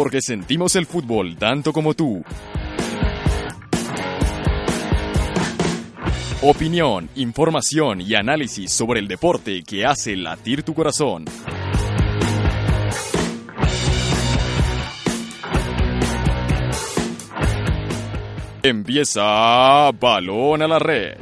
Porque 0.00 0.22
sentimos 0.22 0.76
el 0.76 0.86
fútbol 0.86 1.36
tanto 1.36 1.74
como 1.74 1.92
tú. 1.92 2.24
Opinión, 6.40 7.10
información 7.16 8.00
y 8.00 8.14
análisis 8.14 8.72
sobre 8.72 9.00
el 9.00 9.08
deporte 9.08 9.62
que 9.62 9.84
hace 9.84 10.16
latir 10.16 10.62
tu 10.62 10.72
corazón. 10.72 11.26
Empieza 18.62 19.90
Balón 19.92 20.62
a 20.62 20.66
la 20.66 20.78
Red. 20.78 21.18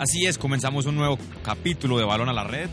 Así 0.00 0.24
es, 0.24 0.38
comenzamos 0.38 0.86
un 0.86 0.94
nuevo 0.94 1.18
capítulo 1.42 1.98
de 1.98 2.06
Balón 2.06 2.30
a 2.30 2.32
la 2.32 2.42
Red. 2.42 2.70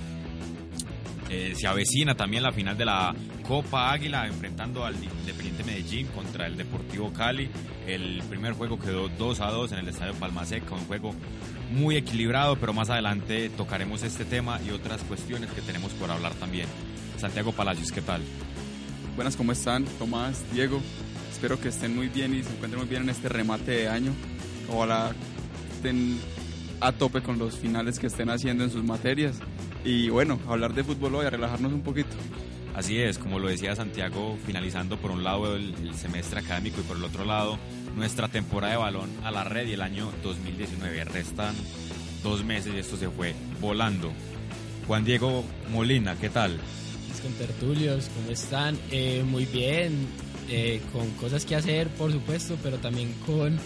Eh, 1.29 1.55
se 1.57 1.67
avecina 1.67 2.15
también 2.15 2.41
la 2.41 2.53
final 2.53 2.77
de 2.77 2.85
la 2.85 3.13
Copa 3.45 3.91
Águila 3.91 4.25
enfrentando 4.27 4.85
al 4.85 4.95
Independiente 4.95 5.65
Medellín 5.65 6.07
contra 6.07 6.47
el 6.47 6.55
Deportivo 6.55 7.11
Cali. 7.11 7.49
El 7.85 8.23
primer 8.29 8.53
juego 8.53 8.79
quedó 8.79 9.09
2 9.09 9.41
a 9.41 9.51
2 9.51 9.73
en 9.73 9.79
el 9.79 9.89
Estadio 9.89 10.13
Palmaseca, 10.13 10.73
un 10.73 10.85
juego 10.85 11.13
muy 11.69 11.97
equilibrado, 11.97 12.55
pero 12.55 12.71
más 12.71 12.89
adelante 12.89 13.49
tocaremos 13.49 14.03
este 14.03 14.23
tema 14.23 14.61
y 14.65 14.69
otras 14.69 15.01
cuestiones 15.01 15.49
que 15.51 15.59
tenemos 15.59 15.91
por 15.95 16.09
hablar 16.09 16.33
también. 16.35 16.67
Santiago 17.17 17.51
Palacios, 17.51 17.91
¿qué 17.91 18.01
tal? 18.01 18.21
Buenas, 19.17 19.35
¿cómo 19.35 19.51
están? 19.51 19.83
Tomás, 19.99 20.45
Diego, 20.53 20.79
espero 21.29 21.59
que 21.59 21.67
estén 21.67 21.93
muy 21.93 22.07
bien 22.07 22.33
y 22.33 22.43
se 22.43 22.53
encuentren 22.53 22.79
muy 22.79 22.89
bien 22.89 23.03
en 23.03 23.09
este 23.09 23.27
remate 23.27 23.71
de 23.71 23.89
año. 23.89 24.13
Ojalá 24.69 25.11
estén 25.75 26.21
a 26.79 26.91
tope 26.91 27.21
con 27.21 27.39
los 27.39 27.57
finales 27.57 27.99
que 27.99 28.07
estén 28.07 28.29
haciendo 28.29 28.63
en 28.63 28.69
sus 28.69 28.83
materias. 28.83 29.37
Y 29.83 30.09
bueno, 30.09 30.39
hablar 30.47 30.73
de 30.73 30.83
fútbol 30.83 31.15
hoy, 31.15 31.25
a 31.25 31.29
relajarnos 31.29 31.73
un 31.73 31.81
poquito. 31.81 32.15
Así 32.75 32.99
es, 32.99 33.17
como 33.17 33.39
lo 33.39 33.47
decía 33.47 33.75
Santiago, 33.75 34.37
finalizando 34.45 34.97
por 34.97 35.11
un 35.11 35.23
lado 35.23 35.55
el, 35.55 35.73
el, 35.81 35.95
semestre 35.95 36.41
académico 36.41 36.79
y 36.79 36.83
por 36.83 36.97
el 36.97 37.03
otro 37.03 37.25
lado 37.25 37.57
nuestra 37.95 38.27
temporada 38.27 38.73
de 38.73 38.77
balón 38.77 39.09
a 39.23 39.31
la 39.31 39.43
red 39.43 39.67
y 39.67 39.73
el 39.73 39.81
año 39.81 40.11
2019. 40.21 41.03
Restan 41.05 41.55
dos 42.23 42.43
meses 42.43 42.73
y 42.75 42.77
esto 42.77 42.95
se 42.97 43.09
fue 43.09 43.33
volando. 43.59 44.11
Juan 44.85 45.03
Diego 45.03 45.43
Molina, 45.71 46.15
¿qué 46.15 46.29
tal? 46.29 46.59
Con 47.21 47.33
tertulios, 47.33 48.09
¿cómo 48.15 48.31
están? 48.31 48.77
Eh, 48.91 49.23
muy 49.27 49.45
bien, 49.45 50.07
eh, 50.49 50.81
con 50.93 51.09
cosas 51.11 51.45
que 51.45 51.55
hacer, 51.55 51.87
por 51.89 52.11
supuesto, 52.11 52.57
pero 52.61 52.77
también 52.77 53.11
con 53.25 53.59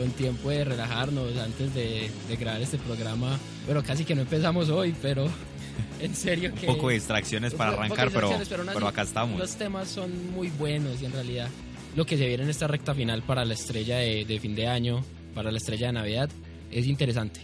con 0.00 0.10
tiempo 0.12 0.48
de 0.48 0.64
relajarnos 0.64 1.36
antes 1.36 1.74
de, 1.74 2.10
de, 2.26 2.36
grabar 2.36 2.62
este 2.62 2.78
programa. 2.78 3.38
Bueno, 3.66 3.82
casi 3.82 4.06
que 4.06 4.14
no 4.14 4.22
empezamos 4.22 4.70
hoy, 4.70 4.94
pero 5.02 5.28
en 6.00 6.14
serio 6.14 6.54
que... 6.54 6.66
Un 6.66 6.76
poco 6.76 6.88
de 6.88 6.94
distracciones 6.94 7.52
para 7.52 7.72
arrancar, 7.72 8.10
pero, 8.10 8.30
pero, 8.48 8.64
pero, 8.72 8.88
acá 8.88 9.02
estamos. 9.02 9.38
Los 9.38 9.56
temas 9.56 9.88
son 9.88 10.32
muy 10.32 10.48
buenos 10.48 11.02
y 11.02 11.04
en 11.04 11.12
realidad 11.12 11.50
lo 11.96 12.06
que 12.06 12.16
se 12.16 12.26
viene 12.26 12.44
en 12.44 12.48
esta 12.48 12.66
recta 12.66 12.94
final 12.94 13.20
para 13.22 13.44
la 13.44 13.52
estrella 13.52 13.98
de, 13.98 14.24
de 14.24 14.40
fin 14.40 14.54
de 14.54 14.68
año, 14.68 15.04
para 15.34 15.50
la 15.50 15.58
estrella 15.58 15.88
de 15.88 15.92
Navidad, 15.92 16.30
es 16.70 16.86
interesante. 16.86 17.40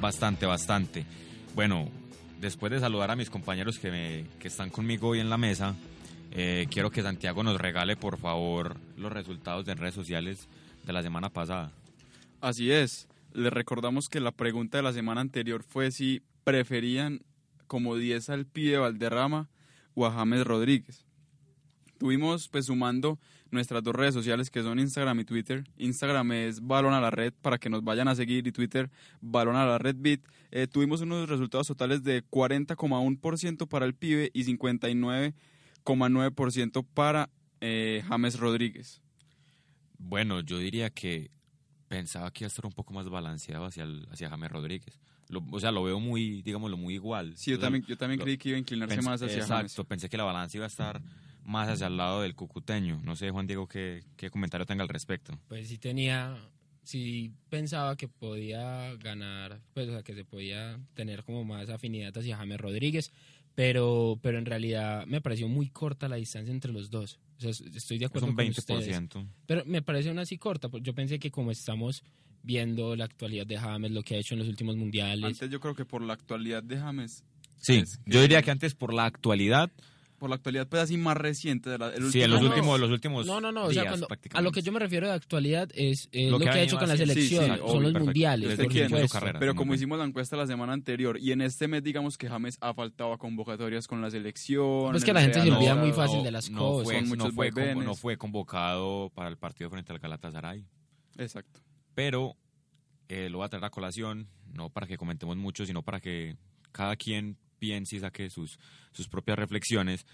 Bastante, 0.00 0.46
bastante. 0.46 1.04
Bueno, 1.54 1.88
después 2.40 2.72
de 2.72 2.80
saludar 2.80 3.12
a 3.12 3.16
mis 3.16 3.30
compañeros 3.30 3.78
que, 3.78 3.92
me, 3.92 4.24
que 4.40 4.48
están 4.48 4.70
conmigo 4.70 5.10
hoy 5.10 5.20
en 5.20 5.30
la 5.30 5.38
mesa, 5.38 5.76
eh, 6.32 6.66
quiero 6.72 6.90
que 6.90 7.02
Santiago 7.02 7.44
nos 7.44 7.60
regale, 7.60 7.94
por 7.94 8.18
favor, 8.18 8.78
los 8.96 9.12
resultados 9.12 9.64
de 9.64 9.76
redes 9.76 9.94
sociales 9.94 10.48
de 10.84 10.92
la 10.92 11.04
semana 11.04 11.28
pasada. 11.28 11.70
Así 12.44 12.70
es. 12.70 13.08
Les 13.32 13.50
recordamos 13.50 14.10
que 14.10 14.20
la 14.20 14.30
pregunta 14.30 14.76
de 14.76 14.82
la 14.82 14.92
semana 14.92 15.22
anterior 15.22 15.62
fue 15.62 15.90
si 15.90 16.20
preferían 16.44 17.22
como 17.66 17.96
10 17.96 18.28
al 18.28 18.44
pibe 18.44 18.76
Valderrama 18.76 19.48
o 19.94 20.04
a 20.04 20.12
James 20.12 20.44
Rodríguez. 20.44 21.06
Tuvimos 21.96 22.48
pues 22.48 22.66
sumando 22.66 23.18
nuestras 23.50 23.82
dos 23.82 23.96
redes 23.96 24.12
sociales 24.12 24.50
que 24.50 24.62
son 24.62 24.78
Instagram 24.78 25.20
y 25.20 25.24
Twitter. 25.24 25.64
Instagram 25.78 26.32
es 26.32 26.60
Balón 26.60 26.92
a 26.92 27.00
la 27.00 27.10
Red 27.10 27.32
para 27.40 27.56
que 27.56 27.70
nos 27.70 27.82
vayan 27.82 28.08
a 28.08 28.14
seguir 28.14 28.46
y 28.46 28.52
Twitter 28.52 28.90
Balón 29.22 29.56
a 29.56 29.64
la 29.64 29.78
Red 29.78 29.96
Beat. 29.98 30.20
Eh, 30.50 30.66
tuvimos 30.66 31.00
unos 31.00 31.30
resultados 31.30 31.66
totales 31.66 32.04
de 32.04 32.26
40,1% 32.26 33.66
para 33.66 33.86
el 33.86 33.94
pibe 33.94 34.30
y 34.34 34.44
59,9% 34.44 36.86
para 36.92 37.30
eh, 37.62 38.04
James 38.06 38.38
Rodríguez. 38.38 39.00
Bueno, 39.96 40.42
yo 40.42 40.58
diría 40.58 40.90
que 40.90 41.30
pensaba 41.94 42.30
que 42.32 42.44
iba 42.44 42.46
a 42.46 42.48
estar 42.48 42.66
un 42.66 42.72
poco 42.72 42.92
más 42.92 43.08
balanceado 43.08 43.64
hacia, 43.66 43.84
el, 43.84 44.06
hacia 44.10 44.28
James 44.28 44.50
Rodríguez. 44.50 44.98
Lo, 45.28 45.42
o 45.52 45.60
sea, 45.60 45.70
lo 45.70 45.84
veo 45.84 46.00
muy, 46.00 46.42
digámoslo, 46.42 46.76
muy 46.76 46.94
igual. 46.94 47.36
Sí, 47.36 47.50
yo 47.50 47.56
o 47.56 47.60
sea, 47.60 47.66
también, 47.66 47.84
yo 47.86 47.96
también 47.96 48.18
lo, 48.18 48.24
creí 48.24 48.36
que 48.36 48.48
iba 48.50 48.56
a 48.56 48.58
inclinarse 48.58 48.96
pensé, 48.96 49.08
más 49.08 49.22
hacia 49.22 49.36
Exacto, 49.38 49.72
James. 49.76 49.88
pensé 49.88 50.08
que 50.08 50.16
la 50.16 50.24
balanza 50.24 50.56
iba 50.56 50.66
a 50.66 50.68
estar 50.68 51.00
más 51.44 51.68
hacia 51.68 51.86
el 51.86 51.96
lado 51.96 52.22
del 52.22 52.34
cucuteño. 52.34 53.00
No 53.04 53.14
sé, 53.14 53.30
Juan 53.30 53.46
Diego, 53.46 53.68
qué, 53.68 54.02
qué 54.16 54.28
comentario 54.30 54.66
tenga 54.66 54.82
al 54.82 54.88
respecto. 54.88 55.38
Pues 55.48 55.68
sí 55.68 55.78
tenía, 55.78 56.36
sí 56.82 57.32
pensaba 57.48 57.96
que 57.96 58.08
podía 58.08 58.94
ganar, 58.96 59.60
pues 59.72 59.88
o 59.88 59.92
sea, 59.92 60.02
que 60.02 60.14
se 60.14 60.24
podía 60.24 60.80
tener 60.94 61.22
como 61.22 61.44
más 61.44 61.68
afinidad 61.68 62.16
hacia 62.16 62.36
James 62.36 62.60
Rodríguez, 62.60 63.12
pero, 63.54 64.18
pero 64.22 64.38
en 64.38 64.46
realidad 64.46 65.06
me 65.06 65.20
pareció 65.20 65.48
muy 65.48 65.68
corta 65.68 66.08
la 66.08 66.16
distancia 66.16 66.52
entre 66.52 66.72
los 66.72 66.90
dos. 66.90 67.18
O 67.38 67.40
sea, 67.40 67.50
estoy 67.50 67.98
de 67.98 68.06
acuerdo 68.06 68.26
es 68.26 68.30
un 68.30 68.36
con 68.36 68.46
20%. 68.46 68.58
ustedes. 68.58 69.26
Pero 69.46 69.64
me 69.66 69.82
parece 69.82 70.08
aún 70.08 70.18
así 70.18 70.38
corta. 70.38 70.68
porque 70.68 70.84
Yo 70.84 70.94
pensé 70.94 71.18
que 71.18 71.30
como 71.30 71.50
estamos 71.50 72.02
viendo 72.42 72.94
la 72.94 73.04
actualidad 73.04 73.46
de 73.46 73.58
James, 73.58 73.90
lo 73.90 74.02
que 74.02 74.16
ha 74.16 74.18
hecho 74.18 74.34
en 74.34 74.40
los 74.40 74.48
últimos 74.48 74.76
mundiales. 74.76 75.24
Antes 75.24 75.50
yo 75.50 75.60
creo 75.60 75.74
que 75.74 75.84
por 75.84 76.02
la 76.02 76.14
actualidad 76.14 76.62
de 76.62 76.78
James. 76.78 77.24
Sí, 77.60 77.82
yo 78.04 78.20
diría 78.20 78.42
que 78.42 78.50
antes 78.50 78.74
por 78.74 78.92
la 78.92 79.06
actualidad, 79.06 79.70
Por 80.24 80.30
la 80.30 80.36
actualidad, 80.36 80.66
pues 80.66 80.80
así 80.80 80.96
más 80.96 81.18
reciente. 81.18 81.68
De 81.68 81.76
la, 81.76 81.88
el 81.90 82.10
sí, 82.10 82.22
en 82.22 82.30
los 82.30 82.40
no, 82.40 82.48
últimos, 82.48 82.80
los 82.80 82.90
últimos 82.90 83.26
No, 83.26 83.42
no, 83.42 83.52
no. 83.52 83.64
O 83.64 83.68
días 83.68 83.82
sea, 83.82 83.90
cuando- 83.90 84.08
a 84.32 84.40
lo 84.40 84.52
que 84.52 84.62
yo 84.62 84.72
me 84.72 84.78
refiero 84.78 85.06
de 85.06 85.12
actualidad 85.12 85.68
es 85.74 86.08
eh, 86.12 86.30
Lo 86.30 86.38
lo, 86.38 86.38
que 86.38 86.44
que, 86.46 86.50
ha 86.52 86.62
hecho 86.62 86.78
con 86.78 86.88
la 86.88 86.94
haciendo. 86.94 87.12
Sí, 87.12 87.20
sí, 87.20 87.28
selección. 87.34 87.60
obvio, 87.60 87.66
son 87.74 87.82
los 87.82 87.92
perfecto. 87.92 88.04
mundiales, 88.06 88.56
por 88.88 89.08
carrera. 89.10 89.38
Pero 89.38 89.54
como 89.54 89.74
hicimos 89.74 89.98
la 89.98 90.06
encuesta 90.06 90.34
la 90.38 90.46
semana 90.46 90.72
anterior 90.72 91.18
y 91.20 91.32
en 91.32 91.42
este 91.42 91.68
mes 91.68 91.82
digamos 91.82 92.16
que 92.16 92.26
James 92.26 92.56
ha 92.62 92.72
faltado 92.72 93.12
a 93.12 93.18
convocatorias 93.18 93.86
con 93.86 94.00
la 94.00 94.10
selección. 94.10 94.92
Pues 94.92 95.02
en 95.02 95.06
que 95.08 95.12
la 95.12 95.20
gente 95.20 95.42
se 95.42 95.50
olvida 95.50 95.74
muy 95.74 95.92
fácil 95.92 96.24
de 96.24 96.30
las 96.30 96.48
cosas. 96.48 96.84
Fue, 96.84 97.02
muchos 97.02 97.34
fue 97.34 97.50
no 97.74 97.94
fue 97.94 98.16
convocado 98.16 99.12
para 99.14 99.28
el 99.28 99.36
partido 99.36 99.68
frente 99.68 99.92
al 99.92 99.98
Galatasaray. 99.98 100.64
Exacto. 101.18 101.60
Pero 101.94 102.34
eh, 103.10 103.28
lo 103.28 103.36
voy 103.38 103.44
a 103.44 103.50
traer 103.50 103.66
a 103.66 103.68
colación, 103.68 104.26
no 104.54 104.70
para 104.70 104.86
que 104.86 104.96
comentemos 104.96 105.36
mucho, 105.36 105.66
sino 105.66 105.82
para 105.82 106.00
que 106.00 106.38
cada 106.72 106.96
quien 106.96 107.36
piense 107.64 107.96
y 107.96 108.00
saque 108.00 108.28
sus, 108.30 108.58
sus 108.92 109.08
propias 109.08 109.38
reflexiones. 109.38 110.04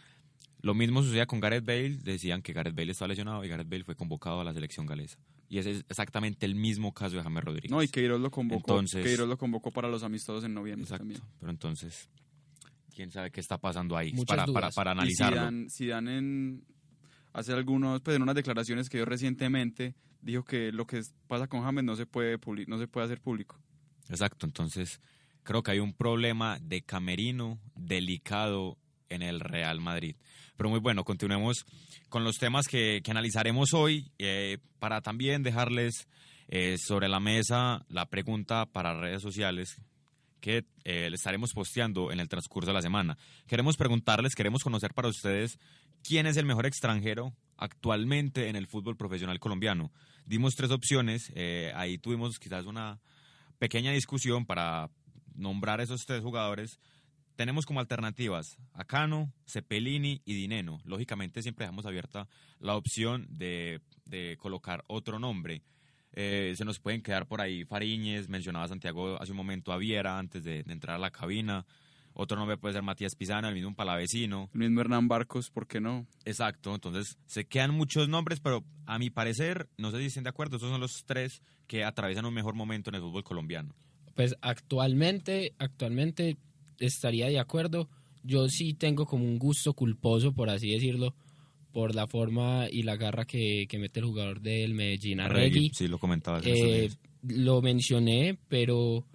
Lo 0.63 0.75
mismo 0.75 1.03
sucedía 1.03 1.27
con 1.27 1.41
Gareth 1.41 1.65
Bale, 1.65 1.97
decían 2.03 2.43
que 2.43 2.53
Gareth 2.53 2.75
Bale 2.77 2.93
estaba 2.93 3.09
lesionado 3.09 3.45
y 3.45 3.49
Gareth 3.49 3.69
Bale 3.69 3.83
fue 3.85 3.97
convocado 3.97 4.41
a 4.41 4.45
la 4.45 4.53
selección 4.53 4.87
galesa. 4.87 5.19
Y 5.49 5.59
ese 5.59 5.71
es 5.73 5.85
exactamente 5.89 6.47
el 6.47 6.55
mismo 6.55 6.93
caso 6.93 7.17
de 7.17 7.23
James 7.23 7.43
Rodríguez. 7.43 7.71
No, 7.71 7.83
y 7.83 7.89
Queiroz 7.89 8.21
lo 8.21 8.31
convocó. 8.31 8.73
Entonces- 8.73 9.05
Queiroz 9.05 9.29
lo 9.29 9.37
convocó 9.37 9.73
para 9.73 9.89
los 9.89 10.03
amistosos 10.05 10.45
en 10.45 10.55
noviembre 10.55 10.85
Exacto. 10.85 11.01
también. 11.03 11.21
Pero 11.41 11.51
entonces, 11.51 12.09
quién 12.95 13.11
sabe 13.11 13.31
qué 13.33 13.41
está 13.41 13.59
pasando 13.59 13.97
ahí 13.97 14.13
Muchas 14.13 14.27
para, 14.37 14.47
para, 14.47 14.67
dudas. 14.67 14.75
para 14.77 14.91
Y 14.91 14.93
analizarlo. 14.93 15.37
Zidane, 15.41 15.71
Zidane 15.71 16.19
en 16.19 16.65
hace 17.33 17.53
algunos, 17.53 18.01
pues 18.03 18.17
en 18.17 18.23
unas 18.23 18.35
declaraciones 18.35 18.89
que 18.89 18.99
dio 18.99 19.07
recientemente, 19.07 19.95
dijo 20.21 20.45
que 20.45 20.71
lo 20.73 20.87
que 20.87 21.01
pasa 21.27 21.47
con 21.49 21.63
James 21.63 21.85
no 21.85 21.97
se 21.97 22.05
puede 22.07 22.39
no 22.67 22.79
se 22.79 22.87
puede 22.87 23.07
hacer 23.07 23.21
público. 23.21 23.59
Exacto, 24.09 24.45
entonces 24.47 25.01
creo 25.51 25.65
que 25.65 25.73
hay 25.73 25.81
un 25.81 25.95
problema 25.95 26.61
de 26.61 26.83
camerino 26.83 27.59
delicado 27.75 28.79
en 29.09 29.21
el 29.23 29.41
Real 29.41 29.81
Madrid. 29.81 30.15
Pero 30.57 30.71
muy 30.71 30.79
bueno, 30.79 31.03
continuemos 31.03 31.67
con 32.09 32.23
los 32.23 32.37
temas 32.39 32.69
que, 32.69 33.01
que 33.03 33.11
analizaremos 33.11 33.75
hoy 33.75 34.13
eh, 34.21 34.59
para 34.79 35.01
también 35.01 35.43
dejarles 35.43 36.07
eh, 36.47 36.77
sobre 36.79 37.09
la 37.09 37.19
mesa 37.19 37.85
la 37.89 38.07
pregunta 38.07 38.65
para 38.67 38.95
redes 38.95 39.23
sociales 39.23 39.75
que 40.41 40.67
eh, 40.85 41.11
le 41.11 41.17
estaremos 41.17 41.51
posteando 41.53 42.13
en 42.13 42.21
el 42.21 42.29
transcurso 42.29 42.71
de 42.71 42.75
la 42.75 42.83
semana. 42.83 43.19
Queremos 43.49 43.77
preguntarles, 43.77 44.37
queremos 44.37 44.63
conocer 44.63 44.95
para 44.95 45.09
ustedes 45.09 45.59
quién 46.05 46.29
es 46.29 46.37
el 46.37 46.47
mejor 46.47 46.65
extranjero 46.65 47.35
actualmente 47.57 48.51
en 48.51 48.55
el 48.55 48.69
fútbol 48.69 48.97
profesional 48.97 49.41
colombiano. 49.41 49.91
Dimos 50.27 50.55
tres 50.55 50.71
opciones, 50.71 51.33
eh, 51.35 51.73
ahí 51.75 51.99
tuvimos 51.99 52.39
quizás 52.39 52.67
una 52.67 53.01
pequeña 53.61 53.91
discusión 53.93 54.47
para 54.47 54.89
nombrar 55.35 55.81
esos 55.81 56.07
tres 56.07 56.23
jugadores. 56.23 56.79
Tenemos 57.37 57.65
como 57.65 57.81
alternativas 57.81 58.59
a 58.73 58.85
Cano, 58.85 59.33
Cepelini 59.47 60.21
y 60.25 60.35
Dineno. 60.35 60.81
Lógicamente 60.85 61.43
siempre 61.43 61.65
dejamos 61.65 61.87
abierta 61.87 62.29
la 62.59 62.77
opción 62.77 63.27
de, 63.31 63.81
de 64.05 64.37
colocar 64.39 64.85
otro 64.89 65.19
nombre. 65.19 65.63
Eh, 66.13 66.55
se 66.57 66.65
nos 66.65 66.81
pueden 66.81 67.03
quedar 67.03 67.27
por 67.27 67.41
ahí 67.41 67.65
Fariñez, 67.65 68.29
mencionaba 68.29 68.67
Santiago 68.67 69.21
hace 69.23 69.31
un 69.31 69.39
momento 69.39 69.73
a 69.73 69.79
Viera 69.79 70.19
antes 70.19 70.43
de, 70.43 70.65
de 70.65 70.73
entrar 70.73 70.97
a 70.97 70.99
la 70.99 71.11
cabina. 71.11 71.65
Otro 72.13 72.37
nombre 72.37 72.57
puede 72.57 72.75
ser 72.75 72.83
Matías 72.83 73.15
Pizana, 73.15 73.49
el 73.49 73.55
mismo 73.55 73.75
Palavecino. 73.75 74.51
El 74.53 74.61
mismo 74.61 74.81
Hernán 74.81 75.09
Barcos, 75.09 75.51
¿por 75.51 75.67
qué 75.67 75.81
no? 75.81 76.07
Exacto, 76.25 76.75
entonces 76.75 77.17
se 77.27 77.47
quedan 77.47 77.73
muchos 77.73 78.09
nombres, 78.09 78.41
pero 78.41 78.65
a 78.87 78.99
mi 78.99 79.11
parecer, 79.11 79.69
no 79.79 79.91
sé 79.91 79.99
si 79.99 80.07
estén 80.07 80.25
de 80.25 80.31
acuerdo, 80.31 80.57
estos 80.57 80.71
son 80.71 80.81
los 80.81 81.05
tres 81.07 81.43
que 81.67 81.85
atraviesan 81.85 82.27
un 82.27 82.35
mejor 82.35 82.55
momento 82.55 82.91
en 82.91 82.97
el 82.97 83.01
fútbol 83.01 83.25
colombiano. 83.25 83.75
Pues 84.15 84.35
actualmente, 84.41 85.55
actualmente 85.59 86.37
estaría 86.79 87.27
de 87.29 87.39
acuerdo. 87.39 87.89
Yo 88.23 88.49
sí 88.49 88.75
tengo 88.75 89.07
como 89.07 89.25
un 89.25 89.39
gusto 89.39 89.73
culposo, 89.75 90.33
por 90.33 90.51
así 90.51 90.71
decirlo, 90.71 91.15
por 91.73 91.95
la 91.95 92.07
forma 92.07 92.67
y 92.71 92.83
la 92.83 92.97
garra 92.97 93.25
que, 93.25 93.67
que 93.69 93.79
mete 93.79 94.01
el 94.01 94.07
jugador 94.07 94.41
del 94.41 94.75
Medellín, 94.75 95.21
Arregui. 95.21 95.71
Sí, 95.75 95.89
lo 95.89 95.99
comentaba. 95.99 96.41
Eh, 96.45 96.91
lo 97.23 97.63
mencioné, 97.63 98.39
pero 98.49 99.07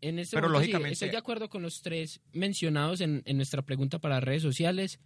en 0.00 0.18
este 0.18 0.36
Pero 0.36 0.48
momento 0.48 0.64
sí, 0.66 0.72
lógicamente- 0.72 0.92
estoy 0.94 1.10
de 1.10 1.16
acuerdo 1.16 1.48
con 1.48 1.62
los 1.62 1.80
tres 1.82 2.20
mencionados 2.32 3.00
en, 3.00 3.22
en 3.24 3.36
nuestra 3.36 3.62
pregunta 3.62 3.98
para 3.98 4.20
redes 4.20 4.42
sociales, 4.42 4.98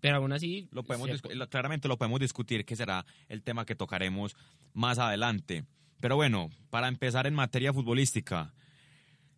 pero 0.00 0.16
aún 0.16 0.32
así 0.32 0.68
Lo 0.72 0.82
podemos 0.82 1.08
se- 1.08 1.48
claramente 1.48 1.86
lo 1.86 1.98
podemos 1.98 2.18
discutir, 2.18 2.64
que 2.64 2.74
será 2.74 3.04
el 3.28 3.42
tema 3.42 3.64
que 3.64 3.76
tocaremos 3.76 4.34
más 4.72 4.98
adelante. 4.98 5.64
Pero 6.00 6.16
bueno, 6.16 6.50
para 6.70 6.88
empezar 6.88 7.28
en 7.28 7.34
materia 7.34 7.72
futbolística, 7.72 8.52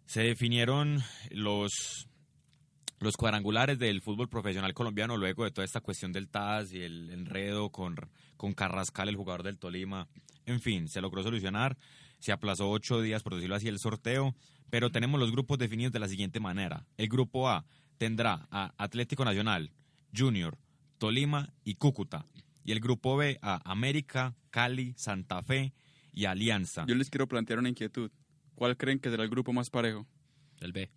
se 0.06 0.22
definieron 0.22 1.02
los, 1.30 2.08
los 3.00 3.16
cuadrangulares 3.16 3.78
del 3.78 4.02
fútbol 4.02 4.28
profesional 4.28 4.74
colombiano 4.74 5.16
luego 5.16 5.44
de 5.44 5.50
toda 5.50 5.64
esta 5.64 5.80
cuestión 5.80 6.12
del 6.12 6.28
TAS 6.28 6.72
y 6.72 6.82
el 6.82 7.10
enredo 7.10 7.70
con, 7.70 7.96
con 8.36 8.52
Carrascal, 8.52 9.08
el 9.08 9.16
jugador 9.16 9.42
del 9.42 9.58
Tolima. 9.58 10.08
En 10.46 10.60
fin, 10.60 10.88
se 10.88 11.00
logró 11.00 11.22
solucionar, 11.22 11.76
se 12.18 12.32
aplazó 12.32 12.70
ocho 12.70 13.00
días, 13.00 13.22
por 13.22 13.34
decirlo 13.34 13.56
así, 13.56 13.68
el 13.68 13.78
sorteo, 13.78 14.34
pero 14.70 14.90
tenemos 14.90 15.20
los 15.20 15.32
grupos 15.32 15.58
definidos 15.58 15.92
de 15.92 16.00
la 16.00 16.08
siguiente 16.08 16.40
manera. 16.40 16.86
El 16.96 17.08
grupo 17.08 17.48
A 17.48 17.64
tendrá 17.98 18.46
a 18.50 18.74
Atlético 18.76 19.24
Nacional, 19.24 19.70
Junior, 20.16 20.58
Tolima 20.98 21.52
y 21.64 21.74
Cúcuta. 21.74 22.26
Y 22.64 22.72
el 22.72 22.80
grupo 22.80 23.16
B 23.16 23.38
a 23.42 23.60
América, 23.70 24.34
Cali, 24.50 24.94
Santa 24.96 25.42
Fe 25.42 25.74
y 26.12 26.24
Alianza. 26.24 26.84
Yo 26.86 26.94
les 26.94 27.10
quiero 27.10 27.28
plantear 27.28 27.58
una 27.58 27.68
inquietud. 27.68 28.10
¿Cuál 28.54 28.76
creen 28.76 28.98
que 28.98 29.10
será 29.10 29.22
el 29.22 29.30
grupo 29.30 29.52
más 29.52 29.70
parejo? 29.70 30.06
el 30.60 30.72
B. 30.72 30.90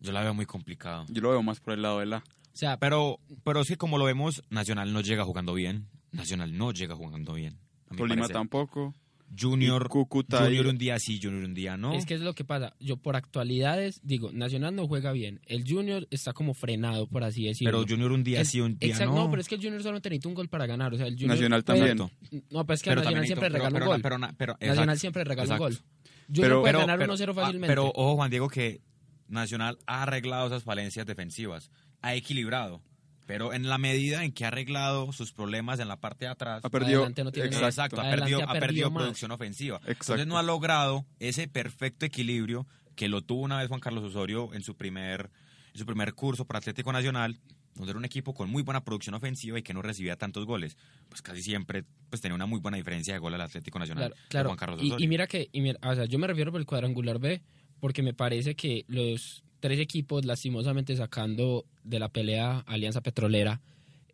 Yo 0.00 0.12
la 0.12 0.22
veo 0.22 0.34
muy 0.34 0.46
complicado. 0.46 1.06
Yo 1.08 1.22
lo 1.22 1.30
veo 1.30 1.42
más 1.42 1.60
por 1.60 1.74
el 1.74 1.82
lado 1.82 2.00
del 2.00 2.12
A. 2.14 2.18
O 2.18 2.56
sea, 2.56 2.78
Pero, 2.78 3.20
pero 3.44 3.60
es 3.60 3.68
que 3.68 3.76
como 3.76 3.96
lo 3.96 4.04
vemos, 4.04 4.42
Nacional 4.50 4.92
no 4.92 5.00
llega 5.00 5.24
jugando 5.24 5.54
bien. 5.54 5.88
Nacional 6.12 6.56
no 6.56 6.72
llega 6.72 6.94
jugando 6.96 7.34
bien. 7.34 7.58
Tolima 7.96 8.28
tampoco. 8.28 8.94
Junior, 9.38 9.88
Cúcuta 9.88 10.38
Junior 10.44 10.66
y- 10.66 10.68
un 10.70 10.78
día 10.78 10.98
sí, 10.98 11.20
Junior 11.22 11.44
un 11.44 11.54
día 11.54 11.76
no. 11.76 11.94
es 11.94 12.04
que 12.06 12.14
es 12.14 12.20
lo 12.20 12.34
que 12.34 12.44
pasa. 12.44 12.74
Yo 12.80 12.96
por 12.96 13.14
actualidades 13.16 14.00
digo, 14.02 14.30
Nacional 14.32 14.74
no 14.74 14.86
juega 14.88 15.12
bien. 15.12 15.40
El 15.46 15.64
Junior 15.66 16.06
está 16.10 16.32
como 16.32 16.52
frenado, 16.54 17.06
por 17.06 17.22
así 17.24 17.44
decirlo. 17.44 17.70
pero 17.80 17.86
Junior 17.88 18.12
un 18.12 18.24
día 18.24 18.44
sí, 18.44 18.60
un 18.60 18.76
día 18.78 18.90
Exacto, 18.90 19.14
no. 19.14 19.30
pero 19.30 19.40
es 19.40 19.48
que 19.48 19.54
el 19.54 19.62
Junior 19.62 19.82
solo 19.82 19.98
necesita 19.98 20.28
un 20.28 20.34
gol 20.34 20.48
para 20.48 20.66
ganar. 20.66 20.92
O 20.92 20.96
sea, 20.96 21.06
el 21.06 21.14
Junior 21.14 21.30
Nacional 21.30 21.62
puede- 21.64 21.78
también. 21.94 22.10
No, 22.50 22.66
pero 22.66 22.74
es 22.74 22.82
que 22.82 22.90
Pero 22.90 23.00
Nacional 23.02 23.26
siempre 23.26 23.48
necesito- 23.48 23.52
regala 23.52 23.70
pero- 23.72 23.84
un 23.84 23.90
gol. 23.92 24.02
pero- 24.02 24.16
pero- 24.18 24.36
pero- 24.36 24.52
Nacional 24.54 24.82
exacto, 24.82 25.00
siempre 25.00 25.24
regala 25.24 25.42
exacto. 25.44 25.64
un 25.64 25.70
gol. 25.70 25.78
Junior 26.26 26.42
Pero- 26.48 26.60
puede 26.60 26.72
Pero- 26.72 26.78
ganar 26.80 26.98
pero- 26.98 27.12
1-0 27.12 27.30
ah, 27.32 27.34
fácilmente. 27.34 27.68
Pero 27.72 27.86
ojo, 27.94 28.14
Juan 28.16 28.30
Diego, 28.30 28.48
que 28.48 28.80
Nacional 29.28 29.78
ha 29.86 30.02
arreglado 30.02 30.46
esas 30.48 30.64
falencias 30.64 31.06
defensivas. 31.06 31.70
Ha 32.02 32.14
equilibrado. 32.14 32.82
Pero 33.30 33.52
en 33.54 33.68
la 33.68 33.78
medida 33.78 34.24
en 34.24 34.32
que 34.32 34.44
ha 34.44 34.48
arreglado 34.48 35.12
sus 35.12 35.30
problemas 35.32 35.78
en 35.78 35.86
la 35.86 35.96
parte 36.00 36.24
de 36.24 36.32
atrás, 36.32 36.64
Ha 36.64 36.68
perdido. 36.68 36.98
Adelante 37.02 37.22
no 37.22 37.30
tiene 37.30 37.46
exacto. 37.46 37.66
Exacto, 37.68 38.00
ha 38.00 38.10
perdido, 38.10 38.40
ha 38.40 38.50
ha 38.50 38.58
perdido 38.58 38.90
más. 38.90 39.02
producción 39.02 39.30
ofensiva. 39.30 39.76
Exacto. 39.84 39.92
Entonces 40.14 40.26
no 40.26 40.36
ha 40.38 40.42
logrado 40.42 41.06
ese 41.20 41.46
perfecto 41.46 42.04
equilibrio 42.06 42.66
que 42.96 43.08
lo 43.08 43.22
tuvo 43.22 43.42
una 43.42 43.58
vez 43.58 43.68
Juan 43.68 43.78
Carlos 43.78 44.02
Osorio 44.02 44.52
en 44.52 44.62
su 44.62 44.74
primer, 44.76 45.30
en 45.72 45.78
su 45.78 45.86
primer 45.86 46.12
curso 46.14 46.44
para 46.44 46.58
Atlético 46.58 46.92
Nacional, 46.92 47.38
donde 47.76 47.92
era 47.92 47.98
un 47.98 48.04
equipo 48.04 48.34
con 48.34 48.50
muy 48.50 48.64
buena 48.64 48.82
producción 48.84 49.14
ofensiva 49.14 49.60
y 49.60 49.62
que 49.62 49.72
no 49.74 49.80
recibía 49.80 50.16
tantos 50.16 50.44
goles. 50.44 50.76
Pues 51.08 51.22
casi 51.22 51.40
siempre 51.40 51.84
pues 52.08 52.20
tenía 52.20 52.34
una 52.34 52.46
muy 52.46 52.58
buena 52.58 52.78
diferencia 52.78 53.14
de 53.14 53.20
gol 53.20 53.32
al 53.34 53.40
Atlético 53.42 53.78
Nacional 53.78 54.10
Claro, 54.10 54.26
claro. 54.28 54.48
Juan 54.48 54.58
Carlos 54.58 54.82
Y, 54.82 54.88
Osorio. 54.88 55.04
y 55.04 55.08
mira 55.08 55.28
que, 55.28 55.48
y 55.52 55.60
mira, 55.60 55.78
o 55.88 55.94
sea, 55.94 56.04
yo 56.06 56.18
me 56.18 56.26
refiero 56.26 56.50
por 56.50 56.60
el 56.60 56.66
cuadrangular 56.66 57.20
B 57.20 57.40
porque 57.78 58.02
me 58.02 58.12
parece 58.12 58.56
que 58.56 58.84
los 58.88 59.44
tres 59.60 59.78
equipos, 59.78 60.24
lastimosamente 60.24 60.96
sacando 60.96 61.66
de 61.84 61.98
la 61.98 62.08
pelea 62.08 62.60
Alianza 62.66 63.00
Petrolera, 63.02 63.60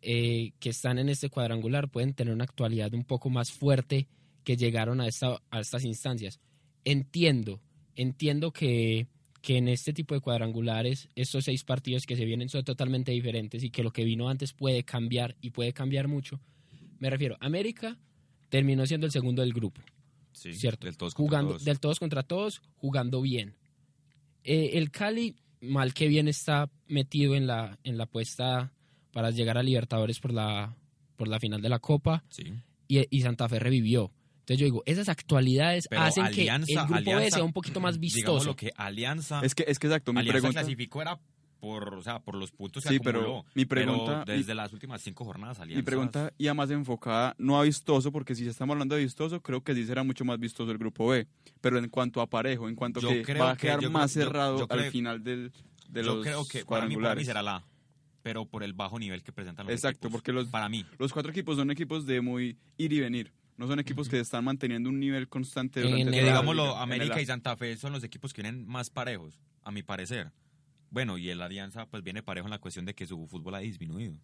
eh, 0.01 0.51
que 0.59 0.69
están 0.69 0.99
en 0.99 1.09
este 1.09 1.29
cuadrangular, 1.29 1.89
pueden 1.89 2.13
tener 2.13 2.33
una 2.33 2.43
actualidad 2.43 2.93
un 2.93 3.03
poco 3.03 3.29
más 3.29 3.51
fuerte 3.51 4.07
que 4.43 4.57
llegaron 4.57 5.01
a, 5.01 5.07
esta, 5.07 5.41
a 5.49 5.59
estas 5.59 5.83
instancias. 5.83 6.39
Entiendo, 6.85 7.59
entiendo 7.95 8.51
que, 8.51 9.07
que 9.41 9.57
en 9.57 9.67
este 9.67 9.93
tipo 9.93 10.13
de 10.13 10.21
cuadrangulares, 10.21 11.09
estos 11.15 11.45
seis 11.45 11.63
partidos 11.63 12.05
que 12.05 12.15
se 12.15 12.25
vienen 12.25 12.49
son 12.49 12.63
totalmente 12.63 13.11
diferentes 13.11 13.63
y 13.63 13.69
que 13.69 13.83
lo 13.83 13.91
que 13.91 14.03
vino 14.05 14.29
antes 14.29 14.53
puede 14.53 14.83
cambiar 14.83 15.35
y 15.41 15.49
puede 15.49 15.73
cambiar 15.73 16.07
mucho. 16.07 16.39
Me 16.99 17.09
refiero, 17.09 17.37
América 17.39 17.97
terminó 18.49 18.85
siendo 18.85 19.05
el 19.05 19.11
segundo 19.11 19.41
del 19.41 19.53
grupo 19.53 19.81
Sí, 20.31 20.53
cierto. 20.53 20.85
del 20.85 20.97
todos 20.97 21.15
jugando 21.15 21.51
todos. 21.51 21.65
del 21.65 21.79
todos 21.79 21.99
contra 21.99 22.23
todos, 22.23 22.61
jugando 22.75 23.21
bien. 23.21 23.55
Eh, 24.49 24.77
el 24.77 24.91
Cali, 24.91 25.35
mal 25.61 25.93
que 25.93 26.07
bien 26.07 26.27
está 26.27 26.69
metido 26.87 27.35
en 27.35 27.47
la 27.47 27.77
en 27.83 27.97
la 27.97 28.05
apuesta 28.05 28.71
para 29.11 29.29
llegar 29.31 29.57
a 29.57 29.63
Libertadores 29.63 30.19
por 30.19 30.31
la 30.33 30.75
por 31.17 31.27
la 31.27 31.39
final 31.39 31.61
de 31.61 31.69
la 31.69 31.79
Copa 31.79 32.23
Sí. 32.29 32.43
y, 32.87 33.05
y 33.15 33.21
Santa 33.21 33.49
Fe 33.49 33.59
revivió. 33.59 34.11
Entonces 34.39 34.59
yo 34.59 34.65
digo, 34.65 34.83
esas 34.85 35.09
actualidades 35.09 35.87
Pero 35.89 36.01
hacen 36.03 36.23
Alianza- 36.25 36.65
que 36.65 36.73
el 36.73 36.87
grupo 36.87 37.11
B 37.11 37.15
Alianza, 37.17 37.35
sea 37.37 37.43
un 37.43 37.51
poquito 37.51 37.81
más 37.81 37.99
Digamos 37.99 38.15
vistoso. 38.15 38.45
lo 38.45 38.55
que 38.55 38.71
Alianza, 38.77 39.41
Es 39.43 39.53
que, 39.53 39.65
es 39.67 39.77
que 39.79 39.87
exacto, 39.87 40.13
mi 40.13 40.19
Alianza 40.21 40.39
pregunta. 40.39 40.61
clasificó 40.61 41.01
era 41.01 41.19
por, 41.59 41.93
o 41.95 42.01
sea, 42.01 42.19
por 42.19 42.35
los 42.35 42.51
puntos 42.51 42.83
que 42.83 42.89
Sí, 42.89 42.99
pero 42.99 43.19
acumuló. 43.21 43.45
mi 43.55 43.65
pregunta- 43.65 44.23
Pero 44.25 44.37
desde 44.37 44.55
las 44.55 44.71
últimas 44.73 45.01
cinco 45.01 45.25
jornadas 45.25 45.59
Alianza... 45.59 45.79
Mi 45.79 45.83
pregunta 45.85 46.31
iba 46.37 46.53
más 46.53 46.69
enfocada, 46.71 47.35
no 47.37 47.59
a 47.59 47.63
vistoso, 47.63 48.11
porque 48.11 48.35
si 48.35 48.47
estamos 48.47 48.73
hablando 48.73 48.95
de 48.95 49.01
vistoso, 49.03 49.41
creo 49.41 49.61
que 49.63 49.73
sí 49.75 49.85
será 49.85 50.03
mucho 50.03 50.23
más 50.25 50.39
vistoso 50.39 50.71
el 50.71 50.77
grupo 50.77 51.07
B. 51.09 51.27
Pero 51.61 51.77
en 51.79 51.89
cuanto 51.89 52.21
a 52.21 52.27
parejo, 52.27 52.69
en 52.69 52.75
cuanto 52.75 52.99
Yo 52.99 53.09
que 53.09 53.23
creo 53.23 53.43
va 53.43 53.51
a 53.51 53.55
que- 53.57 53.67
quedar 53.67 53.89
más 53.89 54.13
creo- 54.13 54.25
cerrado 54.25 54.57
yo 54.59 54.67
al 54.69 54.79
creo- 54.79 54.91
final 54.91 55.23
del, 55.23 55.51
de 55.89 56.03
Yo 56.03 56.15
los 56.15 56.23
creo 56.25 56.47
que 56.47 56.63
para 56.65 56.85
mí, 56.85 56.95
para 56.95 57.15
mí 57.15 57.25
cuadrangulares. 57.25 57.25
será 57.27 57.41
la 57.41 57.55
A, 57.57 57.63
pero 58.23 58.45
por 58.45 58.63
el 58.63 58.73
bajo 58.73 58.99
nivel 58.99 59.23
que 59.23 59.31
presentan 59.31 59.65
los 59.65 59.73
Exacto, 59.73 60.07
equipos. 60.07 60.11
porque 60.11 60.33
los- 60.33 60.47
Para 60.49 60.69
mí. 60.69 60.85
Los 60.99 61.13
cuatro 61.13 61.31
equipos 61.31 61.55
son 61.57 61.71
equipos 61.71 62.05
de 62.05 62.21
muy 62.21 62.57
ir 62.77 62.93
y 62.93 62.99
venir. 62.99 63.31
No 63.57 63.65
son 63.65 63.79
equipos 63.79 64.07
que 64.07 64.19
están 64.19 64.43
manteniendo 64.45 64.87
un 64.87 64.99
nivel 64.99 65.27
constante 65.27 65.81
En 65.81 65.87
durante 65.89 66.11
Que 66.11 66.23
digámoslo, 66.25 66.75
América 66.77 67.19
y 67.19 67.25
Santa 67.25 67.57
Fe 67.57 67.75
son 67.77 67.91
los 67.91 68.03
equipos 68.03 68.31
que 68.31 68.43
vienen 68.43 68.67
más 68.67 68.91
parejos, 68.91 69.39
a 69.63 69.71
mi 69.71 69.81
parecer. 69.81 70.31
Bueno, 70.89 71.17
y 71.17 71.29
el 71.29 71.41
Alianza 71.41 71.85
pues 71.85 72.03
viene 72.03 72.23
parejo 72.23 72.47
en 72.47 72.51
la 72.51 72.59
cuestión 72.59 72.85
de 72.85 72.93
que 72.93 73.05
su 73.05 73.27
fútbol 73.27 73.55
ha 73.55 73.59
disminuido. 73.59 74.15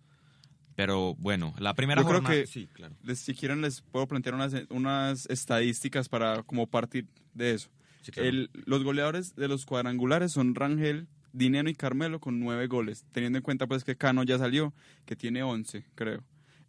Pero 0.75 1.15
bueno, 1.15 1.53
la 1.59 1.75
primera 1.75 2.01
Yo 2.01 2.07
creo 2.07 2.21
jornada... 2.21 2.35
que- 2.41 2.47
Sí, 2.47 2.67
claro. 2.73 2.95
Les- 3.03 3.19
si 3.19 3.35
quieren 3.35 3.61
les 3.61 3.81
puedo 3.81 4.07
plantear 4.07 4.33
unas, 4.35 4.53
unas 4.69 5.27
estadísticas 5.29 6.09
para 6.09 6.41
como 6.43 6.65
partir 6.67 7.07
de 7.33 7.53
eso. 7.53 7.69
Sí, 8.01 8.11
claro. 8.11 8.29
El- 8.29 8.49
los 8.65 8.83
goleadores 8.83 9.35
de 9.35 9.47
los 9.47 9.65
cuadrangulares 9.65 10.31
son 10.31 10.55
Rangel, 10.55 11.07
Dineno 11.31 11.69
y 11.69 11.75
Carmelo 11.75 12.19
con 12.19 12.39
nueve 12.39 12.67
goles, 12.67 13.05
teniendo 13.11 13.37
en 13.37 13.43
cuenta 13.43 13.67
pues 13.67 13.83
que 13.83 13.95
Cano 13.95 14.23
ya 14.23 14.37
salió, 14.39 14.73
que 15.05 15.15
tiene 15.15 15.43
11, 15.43 15.85
creo. 15.95 16.23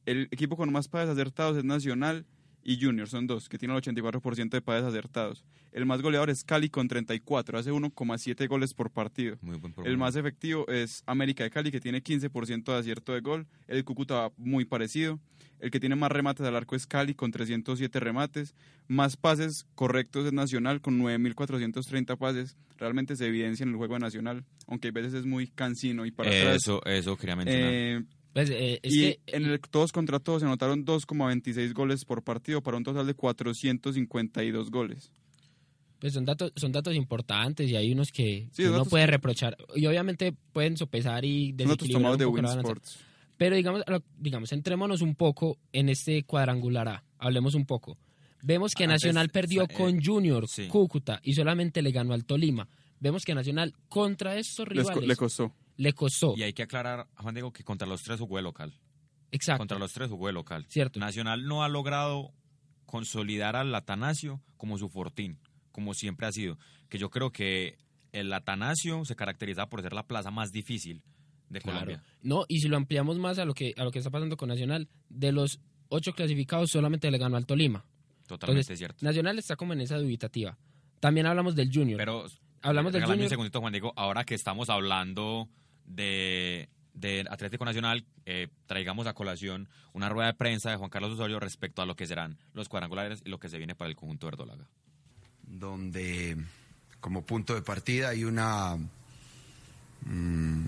El 0.06 0.28
equipo 0.30 0.56
con 0.56 0.70
más 0.70 0.88
pases 0.88 1.10
acertados 1.10 1.56
es 1.56 1.64
Nacional 1.64 2.26
y 2.64 2.82
Junior, 2.82 3.08
son 3.08 3.26
dos, 3.26 3.48
que 3.48 3.58
tienen 3.58 3.76
el 3.76 3.82
84% 3.82 4.48
de 4.48 4.62
pases 4.62 4.84
acertados. 4.84 5.44
El 5.70 5.84
más 5.84 6.00
goleador 6.00 6.30
es 6.30 6.44
Cali 6.44 6.70
con 6.70 6.88
34, 6.88 7.58
hace 7.58 7.70
1,7 7.70 8.48
goles 8.48 8.72
por 8.72 8.90
partido. 8.90 9.36
Muy 9.42 9.58
buen 9.58 9.74
El 9.84 9.98
más 9.98 10.16
efectivo 10.16 10.66
es 10.68 11.02
América 11.06 11.44
de 11.44 11.50
Cali, 11.50 11.70
que 11.70 11.80
tiene 11.80 12.02
15% 12.02 12.64
de 12.64 12.78
acierto 12.78 13.12
de 13.12 13.20
gol. 13.20 13.46
El 13.68 13.84
Cúcuta 13.84 14.14
va 14.14 14.32
muy 14.38 14.64
parecido. 14.64 15.20
El 15.60 15.70
que 15.70 15.80
tiene 15.80 15.94
más 15.94 16.10
remates 16.10 16.46
al 16.46 16.56
arco 16.56 16.74
es 16.74 16.86
Cali, 16.86 17.14
con 17.14 17.30
307 17.30 18.00
remates. 18.00 18.54
Más 18.88 19.16
pases 19.16 19.66
correctos 19.74 20.26
es 20.26 20.32
Nacional, 20.32 20.80
con 20.80 21.00
9.430 21.00 22.16
pases. 22.16 22.56
Realmente 22.78 23.16
se 23.16 23.26
evidencia 23.26 23.64
en 23.64 23.70
el 23.70 23.76
juego 23.76 23.94
de 23.94 24.00
Nacional, 24.00 24.44
aunque 24.66 24.88
a 24.88 24.92
veces 24.92 25.14
es 25.14 25.26
muy 25.26 25.48
cansino 25.48 26.06
y 26.06 26.10
para 26.10 26.30
atrás. 26.30 26.56
Eso, 26.56 26.84
eso 26.84 27.16
quería 27.16 27.36
mencionar. 27.36 27.70
Eh, 27.72 28.04
Pues, 28.34 28.50
eh, 28.50 28.80
es 28.82 28.92
y 28.92 29.00
que 29.00 29.20
en 29.26 29.44
el 29.44 29.60
todos 29.60 29.92
contra 29.92 30.18
todos 30.18 30.40
se 30.40 30.46
anotaron 30.46 30.84
2,26 30.84 31.72
goles 31.72 32.04
por 32.04 32.24
partido 32.24 32.60
para 32.62 32.76
un 32.76 32.82
total 32.82 33.06
de 33.06 33.14
452 33.14 34.70
goles. 34.72 35.12
Pues 36.00 36.14
son 36.14 36.24
datos, 36.24 36.52
son 36.56 36.72
datos 36.72 36.96
importantes 36.96 37.70
y 37.70 37.76
hay 37.76 37.92
unos 37.92 38.10
que 38.10 38.48
Sí, 38.50 38.64
que 38.64 38.68
uno 38.68 38.78
datos 38.78 38.88
puede 38.88 39.06
reprochar. 39.06 39.56
Y 39.76 39.86
obviamente 39.86 40.34
pueden 40.52 40.76
sopesar 40.76 41.24
y 41.24 41.52
desequilibrar 41.52 42.12
un 42.12 42.18
de 42.18 42.24
poco 42.26 42.42
la. 42.42 42.74
Pero 43.36 43.54
digamos, 43.54 43.82
digamos, 44.18 44.52
entrémonos 44.52 45.00
un 45.00 45.14
poco 45.14 45.58
en 45.72 45.88
este 45.88 46.24
cuadrangular 46.24 46.88
A. 46.88 47.04
Hablemos 47.18 47.54
un 47.54 47.66
poco. 47.66 47.98
Vemos 48.42 48.74
que 48.74 48.84
Antes, 48.84 49.04
Nacional 49.04 49.28
perdió 49.28 49.62
eh, 49.62 49.68
con 49.68 50.02
Junior, 50.02 50.48
sí. 50.48 50.66
Cúcuta 50.66 51.20
y 51.22 51.34
solamente 51.34 51.82
le 51.82 51.92
ganó 51.92 52.12
al 52.12 52.24
Tolima. 52.24 52.68
Vemos 52.98 53.24
que 53.24 53.32
Nacional 53.32 53.74
contra 53.88 54.36
estos 54.36 54.66
Les 54.68 54.88
rivales 54.88 55.06
le 55.06 55.16
costó. 55.16 55.54
Le 55.76 55.92
costó. 55.92 56.34
Y 56.36 56.42
hay 56.42 56.52
que 56.52 56.62
aclarar, 56.62 57.08
Juan 57.16 57.34
Diego, 57.34 57.52
que 57.52 57.64
contra 57.64 57.86
los 57.86 58.02
tres 58.02 58.18
jugó 58.20 58.36
de 58.36 58.42
local. 58.42 58.72
Exacto. 59.30 59.58
Contra 59.58 59.78
los 59.78 59.92
tres 59.92 60.08
jugó 60.08 60.28
de 60.28 60.32
local. 60.32 60.64
Cierto. 60.68 61.00
Nacional 61.00 61.44
no 61.46 61.62
ha 61.64 61.68
logrado 61.68 62.32
consolidar 62.86 63.56
al 63.56 63.74
Atanasio 63.74 64.40
como 64.56 64.78
su 64.78 64.88
fortín, 64.88 65.38
como 65.72 65.94
siempre 65.94 66.26
ha 66.26 66.32
sido. 66.32 66.58
Que 66.88 66.98
yo 66.98 67.10
creo 67.10 67.32
que 67.32 67.78
el 68.12 68.32
Atanasio 68.32 69.04
se 69.04 69.16
caracteriza 69.16 69.66
por 69.68 69.82
ser 69.82 69.92
la 69.92 70.06
plaza 70.06 70.30
más 70.30 70.50
difícil 70.52 71.02
de 71.48 71.60
Claro. 71.60 71.80
Colombia. 71.80 72.04
No, 72.22 72.44
y 72.48 72.60
si 72.60 72.68
lo 72.68 72.76
ampliamos 72.76 73.18
más 73.18 73.38
a 73.38 73.44
lo 73.44 73.54
que 73.54 73.74
a 73.76 73.84
lo 73.84 73.90
que 73.90 73.98
está 73.98 74.10
pasando 74.10 74.36
con 74.36 74.48
Nacional, 74.48 74.88
de 75.08 75.32
los 75.32 75.58
ocho 75.88 76.12
clasificados 76.12 76.70
solamente 76.70 77.10
le 77.10 77.18
ganó 77.18 77.36
al 77.36 77.46
Tolima. 77.46 77.84
Totalmente 78.26 78.60
Entonces, 78.60 78.78
cierto. 78.78 79.04
Nacional 79.04 79.38
está 79.38 79.56
como 79.56 79.72
en 79.72 79.80
esa 79.80 79.98
dubitativa. 79.98 80.56
También 81.00 81.26
hablamos 81.26 81.54
del 81.56 81.70
Junior. 81.72 81.98
Pero 81.98 82.24
hablamos 82.62 82.92
del 82.92 83.02
Junior. 83.04 83.24
un 83.24 83.28
segundito, 83.28 83.60
Juan 83.60 83.72
Diego. 83.72 83.92
Ahora 83.96 84.24
que 84.24 84.34
estamos 84.34 84.70
hablando 84.70 85.48
de, 85.86 86.68
Atlético 87.28 87.64
Nacional, 87.64 88.04
eh, 88.26 88.48
traigamos 88.66 89.06
a 89.06 89.14
colación 89.14 89.68
una 89.92 90.08
rueda 90.08 90.28
de 90.28 90.34
prensa 90.34 90.70
de 90.70 90.76
Juan 90.76 90.90
Carlos 90.90 91.12
Osorio 91.12 91.40
respecto 91.40 91.82
a 91.82 91.86
lo 91.86 91.96
que 91.96 92.06
serán 92.06 92.38
los 92.52 92.68
cuadrangulares 92.68 93.20
y 93.24 93.30
lo 93.30 93.38
que 93.38 93.48
se 93.48 93.58
viene 93.58 93.74
para 93.74 93.90
el 93.90 93.96
conjunto 93.96 94.26
verdolaga. 94.26 94.66
donde 95.42 96.36
como 97.00 97.22
punto 97.22 97.54
de 97.54 97.62
partida 97.62 98.08
hay 98.10 98.24
una 98.24 98.76
mm, 100.06 100.64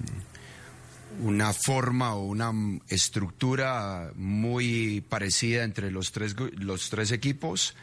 una 1.23 1.53
forma 1.55 2.15
o 2.15 2.25
una 2.25 2.53
estructura 2.89 4.13
muy 4.17 5.01
parecida 5.09 5.65
entre 5.65 5.91
los 5.91 6.13
tres 6.13 6.37
los 6.59 6.91
tres 6.91 7.11
equipos 7.13 7.75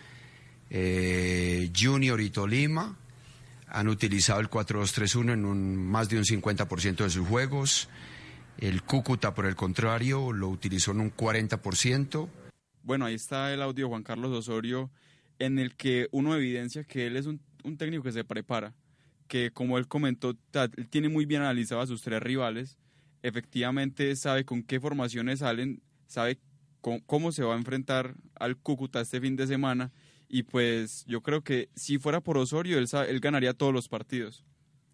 Eh, 0.76 1.72
Junior 1.78 2.20
y 2.20 2.32
Tolima 2.32 2.98
han 3.74 3.88
utilizado 3.88 4.40
el 4.40 4.50
4-2-3-1 4.50 5.34
en 5.34 5.46
un, 5.46 5.76
más 5.76 6.08
de 6.08 6.18
un 6.20 6.24
50% 6.24 7.04
de 7.04 7.10
sus 7.10 7.28
juegos. 7.28 7.90
El 8.60 8.84
Cúcuta 8.84 9.34
por 9.34 9.48
el 9.48 9.56
contrario 9.56 10.32
lo 10.32 10.48
utilizó 10.48 10.92
en 10.92 11.02
un 11.02 11.12
40% 11.12 12.30
Bueno, 12.84 13.06
ahí 13.06 13.16
está 13.16 13.52
el 13.52 13.64
audio 13.64 13.86
de 13.86 13.90
Juan 13.90 14.04
Carlos 14.04 14.32
Osorio 14.32 14.92
en 15.40 15.58
el 15.58 15.76
que 15.76 16.08
uno 16.12 16.36
evidencia 16.36 16.84
que 16.84 17.08
él 17.08 17.18
es 17.18 17.26
un, 17.26 17.42
técnico 17.78 18.04
que 18.04 18.12
se 18.12 18.24
prepara, 18.24 18.76
que 19.28 19.50
como 19.50 19.80
él 19.80 19.88
comentó, 19.88 20.36
tiene 20.92 21.10
muy 21.10 21.26
bien 21.26 21.42
analizado 21.42 21.82
a 21.82 21.88
sus 21.88 22.04
tres 22.04 22.22
rivales, 22.22 22.78
efectivamente 23.24 24.16
sabe 24.16 24.46
con 24.46 24.62
qué 24.62 24.80
formaciones 24.80 25.40
salen, 25.40 25.82
sabe 26.06 26.38
cómo 27.08 27.32
se 27.32 27.44
va 27.44 27.56
a 27.56 27.58
enfrentar 27.58 28.14
al 28.36 28.56
Cúcuta 28.58 29.02
este 29.02 29.20
fin 29.20 29.36
de 29.36 29.48
semana 29.48 29.92
y 30.36 30.44
pues 30.44 31.06
yo 31.06 31.22
creo 31.22 31.42
que 31.44 31.70
si 31.76 32.00
fuera 32.00 32.20
por 32.22 32.38
Osorio 32.40 32.80
él, 32.80 32.88
sa- 32.88 33.06
él 33.06 33.20
ganaría 33.20 33.54
todos 33.54 33.72
los 33.74 33.88
partidos. 33.88 34.44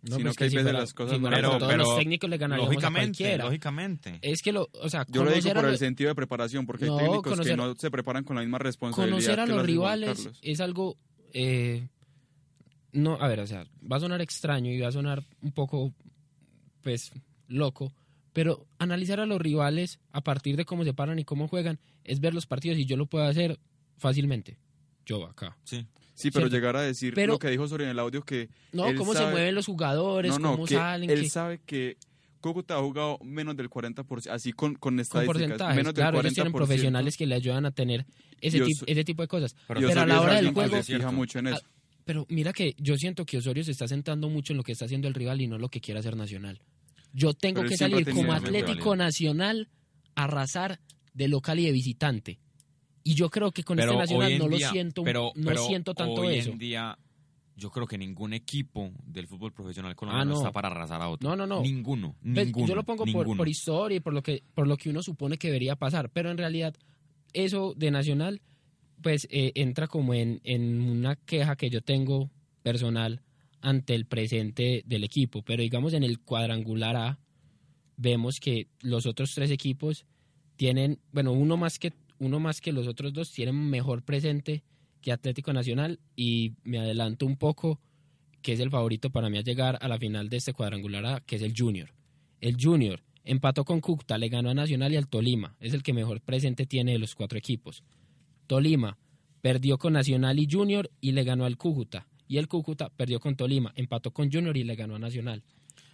No, 0.01 0.15
sino 0.15 0.27
pues 0.29 0.38
que 0.38 0.43
hay 0.46 0.50
si 0.50 0.55
veces 0.58 0.67
fuera- 0.72 0.79
las 0.79 0.93
cosas 0.93 1.15
si 1.15 1.22
no 1.22 1.27
fuera 1.27 1.38
Pero- 1.38 1.58
todos 1.58 1.72
pero 1.72 1.84
los 1.84 1.98
técnicos 1.98 2.29
le 2.29 2.38
ganaríamos 2.38 2.69
a 2.69 2.74
Lógicamente, 2.74 3.17
cualquiera. 3.17 3.43
lógicamente. 3.46 4.19
Es 4.22 4.41
que 4.41 4.51
lo, 4.53 4.69
o 4.74 4.89
sea, 4.89 5.05
Yo 5.10 5.24
lo 5.24 5.31
digo 5.31 5.53
por 5.53 5.65
el 5.65 5.77
sentido 5.77 6.08
de 6.10 6.15
preparación, 6.15 6.65
porque 6.65 6.86
No, 6.86 6.98
hay 6.98 7.05
técnicos 7.05 7.34
conocer- 7.34 7.51
que 7.51 7.58
no 7.58 7.75
se 7.75 7.91
preparan 7.91 8.24
con 8.24 8.36
la 8.38 8.41
misma 8.41 8.60
responsabilidad. 8.60 9.15
conocer 9.17 9.39
a 9.39 9.46
los 9.46 9.65
rivales 9.65 10.29
es 10.41 10.60
algo 10.62 10.98
eh, 11.34 11.88
no 12.91 13.15
a 13.22 13.27
ver 13.27 13.39
o 13.41 13.48
sea 13.48 13.65
va 13.89 13.98
a 13.98 14.00
sonar 14.00 14.19
extraño 14.22 14.72
y 14.72 14.79
va 14.79 14.88
a 14.88 14.91
sonar 14.91 15.24
un 15.41 15.51
poco 15.51 15.93
pues 16.81 17.12
loco 17.48 17.93
pero 18.34 18.65
analizar 18.77 19.19
a 19.19 19.25
los 19.25 19.39
rivales 19.41 20.00
a 20.12 20.22
partir 20.22 20.55
de 20.58 20.65
cómo 20.65 20.84
se 20.84 20.93
paran 20.93 21.19
y 21.19 21.24
cómo 21.25 21.48
juegan 21.48 21.79
es 22.03 22.19
ver 22.19 22.34
los 22.34 22.46
partidos 22.48 22.77
y 22.79 22.86
yo 22.86 22.98
lo 22.98 23.05
puedo 23.05 23.25
hacer 23.25 23.60
fácilmente 23.98 24.58
yo 25.06 25.25
acá 25.25 25.58
Sí. 25.63 25.86
Sí, 26.13 26.32
pero 26.32 26.48
¿cierto? 26.48 26.56
llegar 26.58 26.75
a 26.75 26.82
decir 26.82 27.13
Pero- 27.13 27.34
lo 27.34 27.39
que 27.39 27.50
dijo 27.50 27.63
Osorio 27.63 27.86
en 27.86 27.91
el 27.91 28.00
audio 28.00 28.24
que 28.24 28.50
no 28.74 28.88
Él 28.88 28.96
cómo 28.98 29.13
se 29.13 29.25
mueven 29.27 29.56
los 29.56 29.65
jugadores 29.65 30.32
no, 30.34 30.39
no, 30.39 30.51
cómo 30.51 30.65
que 30.65 30.75
salen 30.75 31.10
él 31.10 31.22
que- 31.22 31.29
sabe 31.29 31.62
que 31.65 31.98
Cúcuta 32.41 32.75
ha 32.75 32.79
jugado 32.82 33.20
menos 33.22 33.58
del 33.58 33.70
40%, 33.70 34.32
así 34.32 34.53
con, 34.53 34.74
con 34.75 34.79
con 34.79 35.00
estadísticas, 35.01 35.41
porcentajes 35.41 35.75
menos 35.75 35.94
del 35.94 36.01
claro 36.03 36.18
40%. 36.20 36.22
ellos 36.22 36.34
tienen 36.36 36.53
profesionales 36.53 37.18
que 37.18 37.25
le 37.25 37.36
ayudan 37.36 37.65
a 37.65 37.72
tener 37.72 38.06
ese, 38.39 38.58
Y 38.58 38.62
tip- 38.62 38.77
Oso- 38.77 38.84
ese 38.88 39.03
tipo 39.03 39.22
de 39.24 39.27
cosas 39.27 39.56
Pero 39.68 39.79
a 40.01 40.06
la 40.06 40.22
hora 40.22 40.36
del 40.36 40.53
juego 40.53 40.77
se 40.77 40.84
fija 40.84 41.00
cierto. 41.00 41.12
mucho 41.12 41.39
en 41.39 41.48
eso. 41.48 41.62
Ah, 41.62 41.70
Pero 42.06 42.25
mira 42.29 42.53
que 42.53 42.75
yo 42.77 42.96
siento 42.96 43.25
que 43.25 43.38
Osorio 43.38 43.63
se 43.65 43.72
está 43.72 43.88
centrando 43.89 44.29
mucho 44.29 44.53
en 44.53 44.58
lo 44.58 44.63
que 44.63 44.72
está 44.72 44.86
haciendo 44.86 45.08
el 45.10 45.13
rival 45.15 45.41
y 45.41 45.48
no 45.48 45.58
lo 45.58 45.68
que 45.70 45.82
quiere 45.82 46.00
hacer 46.00 46.15
Nacional. 46.15 46.62
Yo 47.12 47.34
tengo 47.34 47.60
Pero 47.60 47.70
que 47.72 47.77
salir 47.77 48.10
como 48.10 48.32
Atlético. 48.34 48.96
Nacional 48.96 49.68
a 50.15 50.24
arrasar 50.24 50.79
de 51.13 51.27
local 51.27 51.60
y 51.60 51.65
de 51.65 51.72
visitante. 51.74 52.39
Y 53.03 53.15
yo 53.15 53.29
creo 53.29 53.51
que 53.51 53.63
con 53.63 53.77
pero 53.77 53.91
este 53.91 54.01
Nacional 54.15 54.38
no 54.38 54.48
día- 54.50 54.68
lo 54.68 54.72
siento, 54.74 55.03
pero- 55.03 55.32
no 55.36 55.48
pero 55.50 55.65
siento 55.65 55.94
tanto 55.94 56.22
hoy 56.22 56.36
eso. 56.38 56.51
en 56.51 56.58
día 56.60 56.98
yo 57.56 57.70
creo 57.72 57.86
que 57.88 57.98
ningún 57.98 58.34
equipo 58.34 58.91
del 59.06 59.27
fútbol 59.27 59.51
profesional 59.51 59.96
colombiano 59.96 60.32
Ah, 60.32 60.34
no. 60.34 60.38
está 60.39 60.51
para 60.51 60.70
arrasar 60.70 61.01
a 61.01 61.10
otro. 61.10 61.27
No, 61.29 61.36
no, 61.36 61.46
no. 61.46 61.62
Ninguno, 61.62 62.15
Pues, 62.22 62.46
ninguno. 62.48 62.68
yo 62.68 62.75
lo 62.75 62.84
pongo 62.84 63.06
por 63.06 63.48
historia 63.50 63.98
y 63.98 64.00
por 64.00 64.13
lo 64.13 64.22
que 64.24 64.44
por 64.53 64.65
lo 64.68 64.77
que 64.77 64.89
uno 64.89 65.01
supone 65.03 65.38
que 65.38 65.48
debería 65.48 65.75
pasar, 65.75 66.10
pero 66.10 66.32
en 66.32 66.38
realidad 66.38 66.75
eso 67.34 67.74
de 67.75 67.91
Nacional 67.91 68.41
pues 69.01 69.27
eh, 69.32 69.51
entra 69.56 69.88
como 69.88 70.13
en, 70.13 70.41
en 70.44 70.82
una 70.82 71.15
queja 71.15 71.56
que 71.56 71.70
yo 71.70 71.82
tengo 71.82 72.29
personal 72.63 73.22
ante 73.62 73.94
el 73.96 74.06
presente 74.06 74.84
del 74.86 75.03
equipo, 75.06 75.41
pero 75.41 75.62
digamos 75.63 75.94
en 75.94 76.03
el 76.03 76.20
cuadrangular 76.20 76.96
A 76.98 77.20
vemos 77.98 78.39
que 78.39 78.68
los 78.82 79.06
otros 79.06 79.34
tres 79.36 79.51
equipos 79.51 80.06
tienen, 80.56 81.00
bueno, 81.12 81.32
uno 81.34 81.58
más 81.58 81.79
que 81.79 81.94
uno 82.19 82.39
más 82.39 82.61
que 82.61 82.71
los 82.71 82.88
otros 82.88 83.13
dos 83.13 83.31
tienen 83.31 83.69
mejor 83.69 84.03
presente 84.03 84.63
que 85.01 85.11
Atlético 85.11 85.53
Nacional 85.53 85.99
y 86.15 86.53
me 86.63 86.79
adelanto 86.79 87.25
un 87.25 87.38
poco 87.38 87.79
que 88.41 88.53
es 88.53 88.59
el 88.59 88.69
favorito 88.69 89.09
para 89.09 89.29
mí 89.29 89.38
a 89.38 89.41
llegar 89.41 89.77
a 89.81 89.88
la 89.88 89.97
final 89.97 90.29
de 90.29 90.38
este 90.38 90.53
cuadrangular 90.53 91.05
A, 91.05 91.19
que 91.21 91.38
es 91.38 91.41
el 91.41 91.53
Junior. 91.55 91.93
El 92.41 92.55
Junior 92.59 93.03
empató 93.23 93.65
con 93.65 93.81
Cúcuta, 93.81 94.17
le 94.17 94.29
ganó 94.29 94.49
a 94.49 94.53
Nacional 94.53 94.93
y 94.93 94.97
al 94.97 95.07
Tolima. 95.07 95.55
Es 95.59 95.73
el 95.73 95.83
que 95.83 95.93
mejor 95.93 96.21
presente 96.21 96.65
tiene 96.65 96.93
de 96.93 96.99
los 96.99 97.15
cuatro 97.15 97.38
equipos. 97.38 97.83
Tolima 98.47 98.97
perdió 99.41 99.77
con 99.77 99.93
Nacional 99.93 100.39
y 100.39 100.47
Junior 100.49 100.89
y 101.01 101.11
le 101.11 101.23
ganó 101.23 101.45
al 101.45 101.57
Cúcuta. 101.57 102.07
Y 102.27 102.38
el 102.38 102.47
Cúcuta 102.47 102.89
perdió 102.89 103.19
con 103.19 103.35
Tolima, 103.35 103.73
empató 103.75 104.11
con 104.11 104.31
Junior 104.31 104.55
y 104.55 104.63
le 104.63 104.75
ganó 104.75 104.95
a 104.95 104.99
Nacional. 104.99 105.43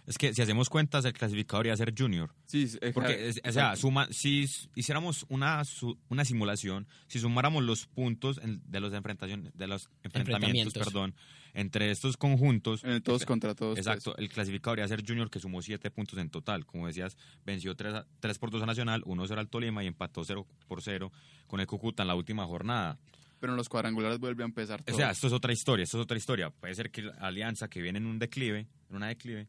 Es 0.06 0.18
que 0.18 0.32
si 0.32 0.40
hacemos 0.40 0.68
cuentas, 0.70 1.04
el 1.04 1.12
clasificador 1.12 1.64
debería 1.66 1.76
ser 1.76 1.92
Junior. 1.96 2.32
Sí, 2.46 2.62
es- 2.62 2.78
es- 2.80 2.94
Porque, 2.94 3.28
es- 3.28 3.40
o 3.44 3.50
sea, 3.52 3.74
suma, 3.74 4.06
si 4.12 4.46
hiciéramos 4.76 5.26
una, 5.28 5.64
su- 5.64 5.98
una 6.08 6.24
simulación, 6.24 6.86
si 7.08 7.18
sumáramos 7.18 7.64
los 7.64 7.86
puntos 7.86 8.38
en- 8.38 8.62
de 8.64 8.78
los 8.80 8.92
enfrentaciones, 8.92 9.52
de 9.56 9.66
los 9.66 9.90
enfrentamientos, 10.04 10.74
Enfrentamientos. 10.74 10.84
perdón, 10.84 11.14
entre 11.54 11.90
estos 11.90 12.16
conjuntos, 12.16 12.84
en 12.84 13.02
todos 13.02 13.24
contra 13.24 13.54
todos. 13.56 13.78
exacto, 13.78 14.12
pues. 14.14 14.22
el 14.24 14.28
clasificador 14.32 14.76
debería 14.78 14.96
ser 14.96 15.04
Junior 15.04 15.28
que 15.28 15.40
sumó 15.40 15.60
siete 15.60 15.90
puntos 15.90 16.18
en 16.20 16.30
total. 16.30 16.66
Como 16.66 16.86
decías, 16.86 17.16
venció 17.44 17.74
3, 17.74 18.38
por 18.38 18.50
2 18.50 18.62
a 18.62 18.66
Nacional, 18.66 19.02
1-0 19.06 19.40
al 19.40 19.48
Tolima 19.48 19.82
y 19.82 19.88
empató 19.88 20.22
0 20.24 20.46
por 20.68 20.82
0 20.82 21.10
con 21.48 21.58
el 21.60 21.66
Cúcuta 21.66 22.02
en 22.04 22.08
la 22.08 22.14
última 22.14 22.44
jornada. 22.46 22.96
Pero 23.40 23.52
en 23.52 23.56
los 23.56 23.68
cuadrangulares 23.68 24.18
vuelve 24.20 24.44
a 24.44 24.46
empezar 24.46 24.80
O 24.82 24.84
todo. 24.84 24.96
sea, 24.96 25.10
esto 25.10 25.26
es 25.26 25.32
otra 25.32 25.52
historia, 25.52 25.82
esto 25.82 25.98
es 25.98 26.02
otra 26.04 26.16
historia. 26.16 26.50
Puede 26.50 26.74
ser 26.74 26.90
que 26.92 27.02
la 27.02 27.12
Alianza, 27.20 27.68
que 27.68 27.82
viene 27.82 27.98
en 27.98 28.06
un 28.06 28.18
declive, 28.18 28.66
en 28.88 28.96
una 28.96 29.08
declive, 29.08 29.48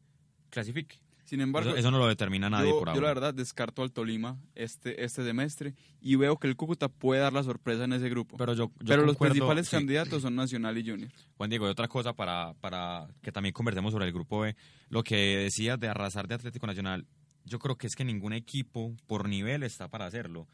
clasifique. 0.50 0.98
Sin 1.26 1.42
embargo, 1.42 1.72
Eso, 1.72 1.78
eso 1.80 1.92
no 1.92 1.98
lo 2.00 2.08
determina 2.08 2.50
nadie 2.50 2.70
yo, 2.70 2.80
por 2.80 2.88
yo 2.88 2.92
ahora. 2.94 3.02
la 3.02 3.08
verdad 3.10 3.34
descarto 3.34 3.82
al 3.84 3.92
Tolima 3.92 4.40
este, 4.56 5.04
este 5.04 5.26
semestre 5.26 5.76
y 6.00 6.16
veo 6.16 6.38
que 6.38 6.48
el 6.48 6.56
Cúcuta 6.56 6.88
puede 6.88 7.20
dar 7.20 7.34
la 7.34 7.44
sorpresa 7.44 7.84
en 7.84 7.92
ese 7.92 8.08
grupo. 8.08 8.38
Pero, 8.38 8.54
pero 8.54 8.58
yo, 8.70 8.72
yo 8.86 8.96
los 8.96 9.08
concuerdo- 9.18 9.34
principales 9.34 9.68
sí. 9.68 9.76
candidatos 9.76 10.22
son 10.22 10.36
Nacional 10.36 10.78
y 10.78 10.90
Junior. 10.90 11.12
Juan 11.36 11.50
Diego, 11.50 11.68
y 11.68 11.70
otra 11.70 11.90
cosa 11.90 12.14
para, 12.14 12.54
para 12.62 13.10
que 13.22 13.34
también 13.34 13.52
conversemos 13.52 13.92
sobre 13.92 14.06
el 14.06 14.14
grupo 14.14 14.40
B, 14.40 14.56
lo 14.88 15.04
que 15.04 15.16
decías 15.18 15.78
de 15.78 15.90
arrasar 15.90 16.30
de 16.30 16.36
Atlético 16.36 16.66
Nacional, 16.66 17.06
yo 17.44 17.60
creo 17.60 17.76
que 17.76 17.88
es 17.88 17.96
que 17.98 18.06
ningún 18.06 18.32
equipo 18.32 18.96
por 19.06 19.28
nivel 19.28 19.64
está 19.64 19.90
para 19.90 20.06
hacerlo. 20.06 20.48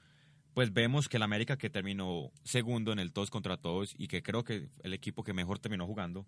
Pues 0.55 0.73
vemos 0.73 1.07
que 1.07 1.17
el 1.17 1.23
América 1.23 1.55
que 1.55 1.69
terminó 1.69 2.31
segundo 2.43 2.91
en 2.91 2.97
el 2.97 3.11
todos 3.11 3.29
contra 3.29 3.57
todos 3.57 3.93
y 3.95 4.07
que 4.07 4.23
creo 4.23 4.43
que 4.43 4.69
el 4.81 4.93
equipo 4.95 5.23
que 5.23 5.33
mejor 5.33 5.59
terminó 5.59 5.85
jugando, 5.85 6.25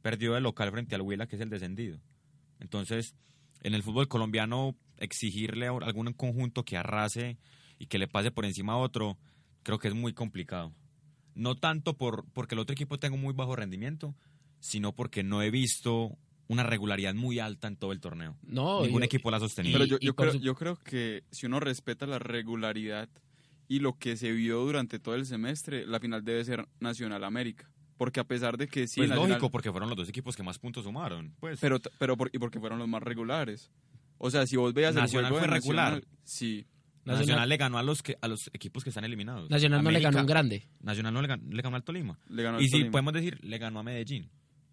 perdió 0.00 0.34
de 0.34 0.40
local 0.40 0.70
frente 0.70 0.94
al 0.94 1.02
Huila, 1.02 1.26
que 1.26 1.34
es 1.34 1.42
el 1.42 1.50
descendido. 1.50 1.98
Entonces, 2.60 3.14
en 3.62 3.74
el 3.74 3.82
fútbol 3.82 4.08
colombiano, 4.08 4.76
exigirle 4.98 5.66
a 5.66 5.70
algún 5.70 6.12
conjunto 6.12 6.64
que 6.64 6.76
arrase 6.76 7.38
y 7.78 7.86
que 7.86 7.98
le 7.98 8.06
pase 8.08 8.30
por 8.30 8.44
encima 8.44 8.74
a 8.74 8.76
otro, 8.76 9.18
creo 9.62 9.78
que 9.78 9.88
es 9.88 9.94
muy 9.94 10.12
complicado. 10.12 10.72
No 11.34 11.56
tanto 11.56 11.96
por 11.96 12.24
porque 12.32 12.54
el 12.54 12.58
otro 12.60 12.72
equipo 12.74 12.98
tenga 12.98 13.14
un 13.16 13.22
muy 13.22 13.32
bajo 13.34 13.56
rendimiento, 13.56 14.14
sino 14.58 14.92
porque 14.92 15.22
no 15.22 15.42
he 15.42 15.50
visto 15.50 16.18
una 16.48 16.64
regularidad 16.64 17.14
muy 17.14 17.38
alta 17.38 17.68
en 17.68 17.76
todo 17.76 17.92
el 17.92 18.00
torneo. 18.00 18.36
No, 18.42 18.82
Ningún 18.82 19.02
yo- 19.02 19.06
equipo 19.06 19.30
la 19.30 19.36
ha 19.38 19.40
sostenido. 19.40 19.78
Pero 19.78 19.98
yo, 19.98 20.14
creo, 20.16 20.34
yo 20.34 20.54
creo 20.54 20.76
que 20.76 21.22
si 21.30 21.46
uno 21.46 21.60
respeta 21.60 22.06
la 22.06 22.18
regularidad 22.18 23.08
y 23.68 23.78
lo 23.78 23.96
que 23.98 24.16
se 24.16 24.32
vio 24.32 24.58
durante 24.58 24.98
todo 24.98 25.14
el 25.14 25.24
semestre, 25.26 25.86
la 25.86 26.00
final 26.00 26.24
debe 26.24 26.44
ser 26.44 26.66
Nacional 26.80 27.22
América. 27.22 27.69
Porque 28.00 28.18
a 28.18 28.24
pesar 28.24 28.56
de 28.56 28.66
que 28.66 28.88
sí, 28.88 29.00
Pues 29.00 29.10
lógico, 29.10 29.50
porque 29.50 29.70
fueron 29.70 29.90
los 29.90 29.98
dos 29.98 30.08
equipos 30.08 30.34
que 30.34 30.42
más 30.42 30.58
puntos 30.58 30.84
sumaron. 30.84 31.34
Pues 31.38 31.60
pero, 31.60 31.78
pero 31.98 32.16
por- 32.16 32.30
y 32.32 32.38
porque 32.38 32.58
fueron 32.58 32.78
los 32.78 32.88
más 32.88 33.02
regulares. 33.02 33.70
O 34.16 34.30
sea, 34.30 34.46
si 34.46 34.56
vos 34.56 34.72
veas 34.72 34.94
el 34.96 35.02
Nacional 35.02 35.30
juego 35.30 35.42
de 35.44 35.48
fue 35.48 35.54
regular. 35.58 35.92
Nacional, 35.92 36.08
sí, 36.24 36.66
Nacional, 37.04 37.18
Nacional, 37.20 37.48
le 37.50 37.56
ganó 37.58 37.78
a 37.78 37.82
los 37.82 38.02
que 38.02 38.16
a 38.22 38.26
los 38.28 38.48
equipos 38.54 38.84
que 38.84 38.88
están 38.90 39.04
eliminados. 39.04 39.50
Nacional 39.50 39.84
no 39.84 39.90
le 39.90 40.00
ganó 40.00 40.18
un 40.20 40.26
grande. 40.26 40.66
Nacional 40.80 41.12
no 41.12 41.20
le 41.20 41.28
ganó, 41.28 41.42
le 41.52 41.60
ganó 41.62 41.76
al 41.76 41.84
Tolima. 41.84 42.18
le 42.30 42.42
ganó 42.42 42.58
y 42.58 42.64
al 42.64 42.68
sí, 42.68 42.70
Tolima. 42.72 42.90
podemos 42.90 43.12
decir, 43.12 43.38
le 43.44 43.58
ganó 43.58 43.80
a 43.80 43.82
Medellín. 43.82 44.30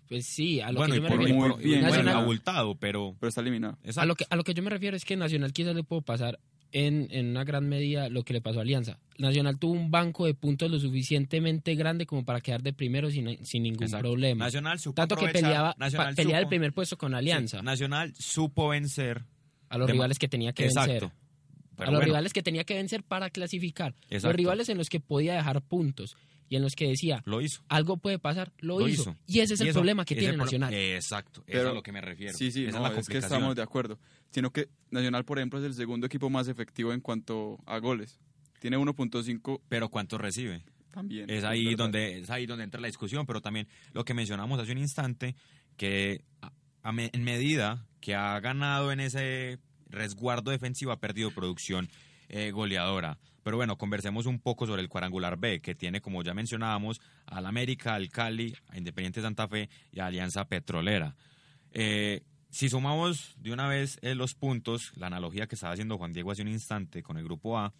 Pues 0.08 0.26
sí, 0.26 0.62
a 0.62 0.72
lo 0.72 0.80
bueno, 0.80 0.94
que 0.94 1.00
y 1.00 1.04
yo 1.04 1.10
me 1.10 1.10
por, 1.10 1.22
y 1.22 1.26
refiero. 1.34 1.56
Muy 1.56 1.64
y 1.64 1.68
bien, 1.68 1.80
bueno, 1.82 1.96
Nacional- 1.98 2.24
abultado, 2.24 2.76
pero 2.76 3.18
pero 3.20 3.28
está 3.28 3.42
eliminado. 3.42 3.78
exacto. 3.84 4.00
A 4.02 4.06
lo, 4.06 4.16
que, 4.16 4.26
a 4.30 4.36
lo 4.38 4.44
que 4.46 4.54
yo 4.54 4.64
me 4.64 4.70
refiero 4.70 4.96
es 4.96 5.04
que 5.04 5.18
Nacional 5.18 5.52
quizás 5.52 5.76
le 5.76 5.84
puedo 5.84 6.02
pasar 6.02 6.40
en, 6.72 7.08
en 7.12 7.28
una 7.28 7.44
gran 7.44 7.68
medida 7.68 8.10
lo 8.10 8.24
que 8.24 8.34
le 8.34 8.42
pasó 8.42 8.60
a 8.60 8.62
Alianza. 8.64 9.00
Nacional 9.18 9.58
tuvo 9.58 9.74
un 9.74 9.90
banco 9.90 10.26
de 10.26 10.34
puntos 10.34 10.70
lo 10.70 10.80
suficientemente 10.80 11.76
grande 11.76 12.06
como 12.06 12.24
para 12.26 12.42
quedar 12.42 12.62
de 12.62 12.74
primero 12.74 13.10
sin, 13.10 13.44
sin 13.46 13.64
ningún 13.64 13.84
Exacto. 13.84 14.08
problema. 14.10 14.46
Nacional 14.46 14.80
supo 14.80 14.96
Tanto 14.96 15.16
que 15.16 15.28
peleaba, 15.30 15.76
Nacional 15.78 16.10
pa- 16.10 16.16
peleaba 16.16 16.40
el 16.42 16.48
primer 16.48 16.74
puesto 16.74 16.98
con 16.98 17.14
Alianza 17.16 17.60
Sí, 17.60 17.66
Nacional 17.66 18.14
supo 18.16 18.70
vencer. 18.70 19.24
a 19.70 19.78
los 19.78 19.90
rivales 19.90 20.20
que 20.20 20.28
tenía 20.28 20.54
que 20.54 20.66
Exacto. 20.66 20.92
vencer. 20.92 21.12
Pero 21.76 21.90
a 21.90 21.92
los 21.92 22.00
bueno, 22.00 22.06
rivales 22.06 22.34
que 22.34 22.42
tenía 22.44 22.64
que 22.64 22.74
vencer 22.74 23.04
para 23.04 23.30
clasificar. 23.30 23.94
Exacto. 24.10 24.28
Los 24.30 24.36
rivales 24.36 24.70
en 24.70 24.78
los 24.78 24.90
que 24.90 25.00
podía 25.00 25.36
dejar 25.36 25.62
puntos 25.62 26.16
y 26.50 26.56
en 26.56 26.62
los 26.62 26.76
que 26.76 26.88
decía 26.88 27.22
lo 27.26 27.42
hizo. 27.42 27.62
algo 27.70 27.98
puede 27.98 28.20
pasar, 28.20 28.52
lo, 28.60 28.80
Lo 28.80 28.88
hizo. 28.88 29.02
hizo. 29.02 29.18
Y 29.28 29.40
ese 29.40 29.54
es 29.56 29.62
el 29.62 29.68
Y 29.68 29.70
eso- 29.72 29.80
problema 29.80 30.06
que 30.06 30.16
tiene 30.16 30.34
pro- 30.36 30.46
Nacional. 30.46 30.74
Exacto, 30.74 31.42
eso 31.42 31.46
Pero- 31.48 31.64
es 31.64 31.68
a 31.70 31.74
lo 31.74 31.84
que 31.84 31.92
me 31.92 32.02
refiero. 32.02 32.38
Sí, 32.38 32.52
sí, 32.52 32.66
Esa 32.66 32.80
no, 32.80 32.86
es 32.88 32.94
la 32.94 33.00
es 33.00 33.08
que 33.08 33.18
estamos 33.18 33.56
de 33.56 33.62
acuerdo. 33.62 34.00
Sino 34.32 34.52
que 34.52 34.70
Nacional, 34.92 35.26
por 35.26 35.38
ejemplo, 35.40 35.60
es 35.60 35.66
el 35.66 35.74
segundo 35.74 36.06
equipo 36.08 36.30
más 36.30 36.48
efectivo 36.48 36.94
en 36.94 37.02
cuanto 37.02 37.60
a 37.66 37.78
goles. 37.80 38.20
Tiene 38.60 38.78
1.5 38.78 39.62
Pero 39.70 39.90
¿cuánto 39.90 40.18
recibe? 40.18 40.64
también. 40.94 41.30
Es 41.30 41.44
ahí 41.44 41.66
verdad. 41.66 41.78
donde 41.78 42.20
es 42.20 42.30
ahí 42.32 42.46
donde 42.48 42.64
entra 42.64 42.82
la 42.82 42.88
discusión, 42.88 43.26
pero 43.28 43.40
también 43.42 43.68
lo 43.94 44.04
que 44.04 44.14
mencionamos 44.16 44.60
hace 44.60 44.72
un 44.72 44.80
instante 44.80 45.36
que 45.76 46.24
a- 46.42 46.52
a 46.82 46.92
me- 46.92 47.12
en 47.14 47.24
medida 47.24 47.86
que 48.02 48.16
ha 48.16 48.40
ganado 48.40 48.92
en 48.92 49.00
ese 49.00 49.60
resguardo 49.90 50.52
defensivo 50.52 50.92
ha 50.92 51.00
perdido 51.00 51.32
producción 51.32 51.90
eh, 52.30 52.52
goleadora. 52.52 53.20
Pero 53.48 53.56
bueno, 53.56 53.78
conversemos 53.78 54.26
un 54.26 54.40
poco 54.40 54.68
sobre 54.68 54.82
el 54.82 54.90
cuadrangular 54.90 55.38
B, 55.38 55.62
que 55.62 55.74
tiene, 55.74 56.02
como 56.02 56.22
ya 56.22 56.34
mencionábamos, 56.34 57.00
al 57.28 57.46
América, 57.46 57.96
al 57.96 58.10
Cali, 58.10 58.54
a 58.68 58.78
Independiente 58.78 59.22
Santa 59.22 59.48
Fe 59.48 59.70
y 59.90 60.02
a 60.02 60.08
Alianza 60.08 60.44
Petrolera. 60.50 61.16
Eh, 61.72 62.24
si 62.50 62.68
sumamos 62.68 63.38
de 63.38 63.54
una 63.54 63.70
vez 63.70 64.00
eh, 64.02 64.16
los 64.16 64.36
puntos, 64.36 64.92
la 64.98 65.08
analogía 65.08 65.48
que 65.48 65.56
estaba 65.56 65.72
haciendo 65.72 65.98
Juan 65.98 66.12
Diego 66.12 66.32
hace 66.32 66.42
un 66.42 66.50
instante 66.50 67.02
con 67.02 67.18
el 67.18 67.24
grupo 67.24 67.58
A, 67.58 67.74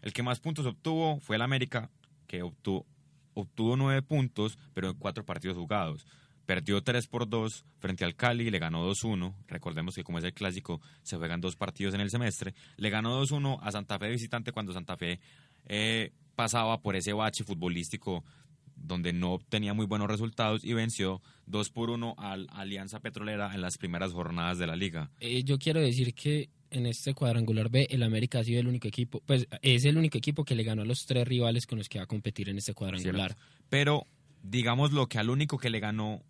el 0.00 0.14
que 0.14 0.22
más 0.22 0.40
puntos 0.40 0.64
obtuvo 0.64 1.20
fue 1.20 1.36
el 1.36 1.42
América, 1.42 1.90
que 2.26 2.40
obtuvo, 2.40 2.86
obtuvo 3.34 3.76
nueve 3.76 4.00
puntos, 4.00 4.58
pero 4.72 4.88
en 4.88 4.94
cuatro 4.94 5.22
partidos 5.22 5.58
jugados. 5.58 6.06
Perdió 6.48 6.82
3 6.82 7.06
por 7.08 7.28
2 7.28 7.66
frente 7.78 8.06
al 8.06 8.16
Cali, 8.16 8.48
le 8.48 8.58
ganó 8.58 8.90
2-1. 8.90 9.34
Recordemos 9.48 9.94
que 9.94 10.02
como 10.02 10.16
es 10.16 10.24
el 10.24 10.32
clásico, 10.32 10.80
se 11.02 11.18
juegan 11.18 11.42
dos 11.42 11.56
partidos 11.56 11.92
en 11.92 12.00
el 12.00 12.08
semestre. 12.08 12.54
Le 12.78 12.88
ganó 12.88 13.22
2-1 13.22 13.58
a 13.60 13.70
Santa 13.70 13.98
Fe 13.98 14.08
visitante 14.08 14.50
cuando 14.50 14.72
Santa 14.72 14.96
Fe 14.96 15.20
eh, 15.66 16.10
pasaba 16.34 16.80
por 16.80 16.96
ese 16.96 17.12
bache 17.12 17.44
futbolístico 17.44 18.24
donde 18.74 19.12
no 19.12 19.34
obtenía 19.34 19.74
muy 19.74 19.84
buenos 19.84 20.08
resultados 20.08 20.64
y 20.64 20.72
venció 20.72 21.20
2 21.48 21.68
por 21.68 21.90
1 21.90 22.14
al 22.16 22.46
Alianza 22.50 23.00
Petrolera 23.00 23.54
en 23.54 23.60
las 23.60 23.76
primeras 23.76 24.14
jornadas 24.14 24.56
de 24.56 24.66
la 24.66 24.74
liga. 24.74 25.10
Eh, 25.20 25.44
yo 25.44 25.58
quiero 25.58 25.80
decir 25.80 26.14
que 26.14 26.48
en 26.70 26.86
este 26.86 27.12
cuadrangular 27.12 27.68
B 27.68 27.88
el 27.90 28.02
América 28.02 28.38
ha 28.38 28.44
sido 28.44 28.60
el 28.60 28.68
único 28.68 28.88
equipo, 28.88 29.20
pues 29.26 29.46
es 29.60 29.84
el 29.84 29.98
único 29.98 30.16
equipo 30.16 30.46
que 30.46 30.54
le 30.54 30.64
ganó 30.64 30.80
a 30.80 30.86
los 30.86 31.04
tres 31.04 31.28
rivales 31.28 31.66
con 31.66 31.76
los 31.76 31.90
que 31.90 31.98
va 31.98 32.04
a 32.04 32.08
competir 32.08 32.48
en 32.48 32.56
este 32.56 32.72
cuadrangular. 32.72 33.36
Pero 33.68 34.06
digamos 34.42 34.92
lo 34.92 35.08
que 35.08 35.18
al 35.18 35.28
único 35.28 35.58
que 35.58 35.68
le 35.68 35.80
ganó 35.80 36.22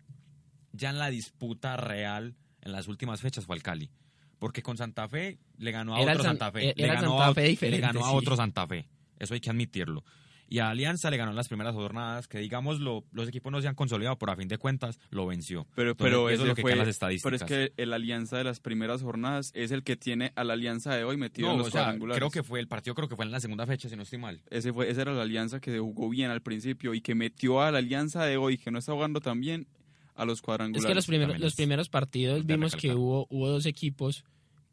ya 0.71 0.89
en 0.89 0.99
la 0.99 1.09
disputa 1.09 1.77
real 1.77 2.35
en 2.61 2.71
las 2.71 2.87
últimas 2.87 3.21
fechas 3.21 3.45
fue 3.45 3.55
al 3.55 3.63
Cali. 3.63 3.89
Porque 4.37 4.61
con 4.61 4.77
Santa 4.77 5.07
Fe 5.09 5.37
le 5.57 5.71
ganó 5.71 5.95
a 5.95 6.01
Era 6.01 6.13
otro 6.13 6.23
San- 6.23 6.31
Santa 6.37 6.51
Fe. 6.51 6.69
era 6.69 6.87
Le 6.87 6.87
ganó, 7.01 7.09
Santa 7.17 7.27
a, 7.27 7.33
Fe 7.33 7.43
diferente, 7.43 7.77
le 7.77 7.81
ganó 7.87 8.05
a 8.05 8.09
sí. 8.11 8.15
otro 8.15 8.35
Santa 8.35 8.67
Fe. 8.67 8.87
Eso 9.17 9.33
hay 9.33 9.41
que 9.41 9.49
admitirlo. 9.49 10.03
Y 10.51 10.59
a 10.59 10.69
Alianza 10.69 11.11
le 11.11 11.17
ganó 11.17 11.29
en 11.29 11.35
las 11.35 11.47
primeras 11.47 11.75
jornadas, 11.75 12.27
que 12.27 12.39
digamos 12.39 12.79
lo- 12.79 13.03
los 13.11 13.27
equipos 13.27 13.51
no 13.51 13.61
se 13.61 13.67
han 13.67 13.75
consolidado, 13.75 14.17
pero 14.17 14.31
a 14.31 14.35
fin 14.35 14.47
de 14.47 14.57
cuentas 14.57 14.97
lo 15.11 15.27
venció. 15.27 15.67
Pero, 15.75 15.91
Entonces, 15.91 16.11
pero 16.11 16.29
eso 16.31 16.41
es 16.43 16.47
lo 16.49 16.55
que 16.55 16.61
fue- 16.63 16.71
las 16.71 16.79
Pero 16.79 16.89
estadísticas. 16.89 17.41
es 17.41 17.47
que 17.47 17.73
el 17.77 17.93
alianza 17.93 18.37
de 18.37 18.45
las 18.45 18.59
primeras 18.59 19.01
jornadas 19.03 19.51
es 19.53 19.69
el 19.71 19.83
que 19.83 19.95
tiene 19.95 20.31
a 20.35 20.43
la 20.43 20.53
alianza 20.53 20.95
de 20.95 21.03
hoy 21.03 21.17
metido 21.17 21.49
no, 21.49 21.53
en 21.53 21.59
los 21.59 21.67
o 21.67 21.71
sea, 21.71 21.81
cuadrangulares. 21.81 22.17
creo 22.19 22.31
que 22.31 22.41
fue 22.41 22.59
el 22.61 22.67
partido, 22.67 22.95
creo 22.95 23.07
que 23.09 23.15
fue 23.15 23.25
en 23.25 23.31
la 23.31 23.39
segunda 23.41 23.67
fecha, 23.67 23.89
si 23.89 23.95
no 23.95 24.01
estoy 24.03 24.17
mal. 24.19 24.41
Ese 24.49 24.73
fue, 24.73 24.89
esa 24.89 25.01
era 25.03 25.13
la 25.13 25.21
alianza 25.21 25.59
que 25.59 25.77
jugó 25.77 26.09
bien 26.09 26.31
al 26.31 26.41
principio 26.41 26.95
y 26.95 27.01
que 27.01 27.13
metió 27.13 27.61
a 27.61 27.69
la 27.71 27.77
alianza 27.77 28.25
de 28.25 28.37
hoy, 28.37 28.57
que 28.57 28.71
no 28.71 28.79
está 28.79 28.93
jugando 28.93 29.19
tan 29.21 29.39
bien, 29.41 29.67
a 30.21 30.25
los 30.25 30.39
Es 30.39 30.41
cuadrangulares. 30.41 30.85
que 30.87 30.95
los 30.95 31.05
primeros, 31.07 31.39
los 31.39 31.53
es 31.53 31.55
primeros 31.55 31.89
partidos 31.89 32.45
vimos 32.45 32.75
que 32.75 32.93
hubo, 32.93 33.25
hubo 33.29 33.47
dos 33.49 33.65
equipos 33.65 34.23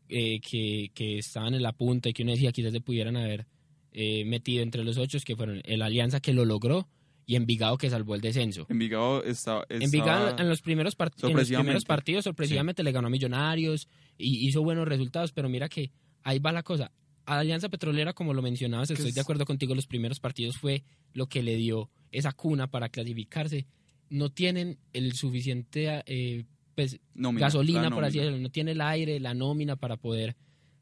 eh, 0.09 0.41
que, 0.41 0.91
que 0.95 1.19
estaban 1.19 1.55
en 1.55 1.63
la 1.63 1.73
punta 1.73 2.09
y 2.09 2.13
que 2.13 2.23
uno 2.23 2.33
decía 2.33 2.53
quizás 2.53 2.73
se 2.73 2.81
pudieran 2.81 3.17
haber 3.17 3.47
eh, 3.93 4.25
metido 4.25 4.63
entre 4.63 4.85
los 4.85 4.99
ocho, 4.99 5.19
que 5.25 5.37
fueron 5.37 5.61
el 5.65 5.83
Alianza 5.83 6.21
que 6.21 6.33
lo 6.35 6.45
logró 6.45 6.87
y 7.29 7.35
Envigado 7.35 7.77
que 7.77 7.91
salvó 7.91 8.15
el 8.15 8.21
descenso. 8.21 8.67
Envigado 8.69 9.25
Envigado 9.69 10.29
estaba- 10.29 10.43
en 10.43 10.49
los 10.49 10.63
primeros, 10.63 10.97
part- 10.97 11.15
en 11.29 11.37
los 11.37 11.49
primeros 11.49 11.85
partidos 11.85 12.23
sorpresivamente 12.25 12.85
le 12.85 12.93
ganó 12.93 13.09
a 13.09 13.11
Millonarios 13.11 13.89
y 14.17 14.47
hizo 14.47 14.63
buenos 14.63 14.87
resultados, 14.87 15.33
pero 15.33 15.49
mira 15.49 15.69
que 15.69 15.91
ahí 16.23 16.39
va 16.39 16.53
la 16.53 16.63
cosa. 16.63 16.93
A 17.25 17.41
Alianza 17.41 17.69
Petrolera, 17.69 18.13
como 18.13 18.33
lo 18.33 18.43
mencionabas, 18.43 18.91
estoy 18.93 19.09
es- 19.09 19.15
de 19.17 19.21
acuerdo 19.23 19.45
contigo, 19.45 19.75
los 19.75 19.89
primeros 19.89 20.21
partidos 20.21 20.57
fue 20.57 20.85
lo 21.15 21.27
que 21.27 21.43
le 21.43 21.57
dio 21.57 21.91
esa 22.13 22.31
cuna 22.33 22.71
para 22.71 22.89
clasificarse. 22.91 23.67
No 24.09 24.31
tienen 24.31 24.79
el 24.93 25.13
suficiente 25.15 26.03
eh, 26.07 26.45
pues, 26.75 27.01
nómina, 27.15 27.47
gasolina, 27.47 27.91
por 27.91 28.05
así 28.05 28.19
decirlo, 28.19 28.39
no 28.39 28.51
tiene 28.51 28.73
el 28.73 28.81
aire, 28.81 29.19
la 29.21 29.35
nómina 29.35 29.77
para 29.77 29.97
poder 29.97 30.37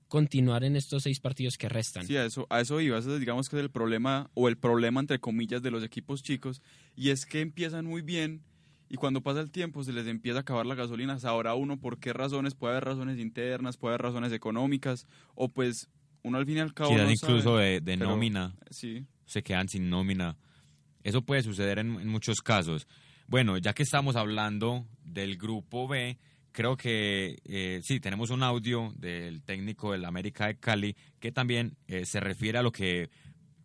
continuar 0.09 0.63
en 0.65 0.77
estos 0.77 1.03
seis 1.05 1.21
partidos 1.21 1.57
que 1.57 1.69
restan. 1.69 2.07
Sí, 2.07 2.17
a 2.17 2.25
eso, 2.25 2.47
a 2.51 2.61
eso 2.61 2.81
iba. 2.81 2.99
Ese, 2.99 3.19
digamos 3.19 3.49
que 3.49 3.57
es 3.57 3.63
el 3.63 3.71
problema, 3.71 4.31
o 4.35 4.49
el 4.49 4.57
problema 4.57 5.01
entre 5.01 5.19
comillas 5.19 5.63
de 5.63 5.71
los 5.71 5.83
equipos 5.83 6.23
chicos, 6.23 6.63
y 6.95 7.11
es 7.11 7.27
que 7.27 7.41
empiezan 7.41 7.87
muy 7.87 8.03
bien 8.03 8.43
y 8.89 8.97
cuando 8.97 9.23
pasa 9.23 9.41
el 9.41 9.51
tiempo 9.51 9.83
se 9.83 9.93
les 9.93 10.07
empieza 10.07 10.39
a 10.39 10.41
acabar 10.43 10.67
la 10.67 10.75
gasolina. 10.75 11.19
Sabrá 11.19 11.55
uno 11.55 11.81
por 11.81 11.99
qué 11.99 12.13
razones, 12.13 12.55
puede 12.55 12.75
haber 12.75 12.85
razones 12.85 13.19
internas, 13.19 13.77
puede 13.77 13.95
haber 13.95 14.03
razones 14.03 14.33
económicas, 14.33 15.07
o 15.35 15.49
pues 15.49 15.89
uno 16.23 16.39
al 16.39 16.47
fin 16.47 16.59
y 16.59 16.61
al 16.61 16.75
cabo 16.75 16.97
no 16.97 17.11
incluso 17.11 17.55
sabe. 17.55 17.65
de, 17.65 17.81
de 17.81 17.99
pero- 17.99 18.11
nómina. 18.11 18.55
Sí, 18.71 19.05
se 19.27 19.43
quedan 19.43 19.69
sin 19.69 19.89
nómina. 19.91 20.37
Eso 21.03 21.23
puede 21.23 21.43
suceder 21.43 21.79
en, 21.81 21.99
en 22.01 22.09
muchos 22.09 22.41
casos. 22.41 22.87
Bueno, 23.27 23.57
ya 23.59 23.73
que 23.73 23.83
estamos 23.83 24.17
hablando 24.17 24.87
del 25.05 25.37
grupo 25.37 25.89
B, 25.89 26.19
creo 26.53 26.77
que 26.77 27.39
eh, 27.45 27.81
sí, 27.83 28.01
tenemos 28.01 28.31
un 28.31 28.43
audio 28.43 28.93
del 28.97 29.43
técnico 29.43 29.93
del 29.93 30.05
América 30.05 30.47
de 30.47 30.57
Cali 30.57 30.97
que 31.19 31.33
también 31.33 31.77
eh, 31.89 32.05
se 32.05 32.21
refiere 32.21 32.59
a 32.59 32.63
lo 32.63 32.71
que 32.71 33.11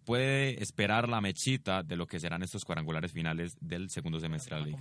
puede 0.06 0.62
esperar 0.64 1.08
la 1.08 1.22
mechita 1.22 1.84
de 1.84 1.96
lo 1.96 2.08
que 2.08 2.20
serán 2.20 2.42
estos 2.42 2.66
cuadrangulares 2.66 3.12
finales 3.12 3.56
del 3.62 3.90
segundo 3.92 4.20
semestre 4.20 4.56
de 4.56 4.62
la 4.62 4.68
liga. 4.68 4.80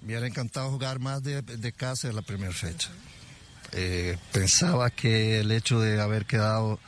Me 0.00 0.06
hubiera 0.06 0.26
encantado 0.26 0.70
jugar 0.70 0.98
más 0.98 1.22
de, 1.22 1.72
casa 1.72 2.08
en 2.08 2.16
la 2.16 2.22
primera 2.22 2.52
fecha. 2.52 2.90
Eh, 3.72 4.16
pensaba 4.32 4.90
que 4.90 5.40
el 5.40 5.52
hecho 5.52 5.78
de 5.78 6.00
haber 6.00 6.26
quedado 6.26 6.80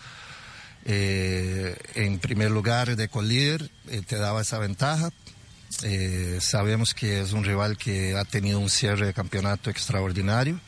eh, 0.85 1.77
en 1.95 2.19
primer 2.19 2.51
lugar 2.51 2.95
de 2.95 3.09
colíder 3.09 3.71
eh, 3.89 4.03
te 4.07 4.17
daba 4.17 4.43
esa 4.43 4.59
ventaja. 4.59 5.11
Eh, 5.83 6.39
sabemos 6.41 6.95
que 6.95 7.21
es 7.21 7.33
un 7.33 7.45
rival 7.45 7.77
que 7.77 8.17
ha 8.17 8.25
tenido 8.25 8.59
un 8.59 8.71
cierre 8.71 9.07
de 9.07 9.15
campeonato 9.15 9.71
extraordinario 9.71 10.61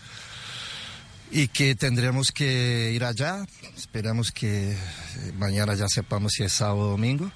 y 1.31 1.49
que 1.49 1.75
tendremos 1.75 2.33
que 2.33 2.93
ir 2.95 3.05
allá. 3.05 3.47
Esperamos 3.77 4.33
que 4.33 4.73
eh, 4.73 4.77
mañana 5.37 5.75
ya 5.75 5.89
sepamos 5.89 6.33
si 6.33 6.45
es 6.45 6.53
sábado 6.53 6.81
o 6.81 6.91
domingo 6.91 7.31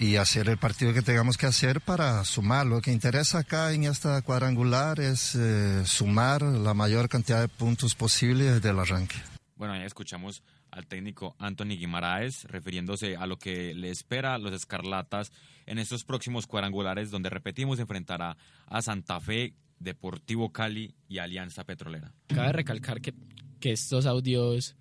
y 0.00 0.16
hacer 0.16 0.48
el 0.48 0.58
partido 0.58 0.94
que 0.94 1.02
tengamos 1.02 1.36
que 1.36 1.46
hacer 1.46 1.80
para 1.80 2.24
sumar. 2.24 2.66
Lo 2.66 2.80
que 2.80 2.92
interesa 2.92 3.38
acá 3.38 3.72
en 3.72 3.84
esta 3.84 4.22
cuadrangular 4.22 5.00
es 5.00 5.34
eh, 5.34 5.82
sumar 5.84 6.42
la 6.42 6.74
mayor 6.74 7.08
cantidad 7.08 7.40
de 7.40 7.48
puntos 7.48 7.94
posible 7.94 8.44
desde 8.44 8.70
el 8.70 8.78
arranque. 8.78 9.16
Bueno, 9.56 9.76
ya 9.76 9.84
escuchamos 9.84 10.42
al 10.70 10.86
técnico 10.86 11.34
Anthony 11.38 11.76
Guimaraes 11.78 12.44
refiriéndose 12.44 13.16
a 13.16 13.26
lo 13.26 13.38
que 13.38 13.74
le 13.74 13.90
espera 13.90 14.34
a 14.34 14.38
los 14.38 14.52
Escarlatas 14.52 15.32
en 15.70 15.78
estos 15.78 16.04
próximos 16.04 16.46
cuadrangulares 16.46 17.10
donde 17.10 17.30
repetimos 17.30 17.78
enfrentará 17.78 18.36
a 18.66 18.82
Santa 18.82 19.20
Fe, 19.20 19.54
Deportivo 19.78 20.52
Cali 20.52 20.94
y 21.08 21.18
Alianza 21.18 21.64
Petrolera. 21.64 22.12
Cabe 22.26 22.52
recalcar 22.52 23.00
que, 23.00 23.14
que 23.60 23.72
estos 23.72 24.06
audios 24.06 24.76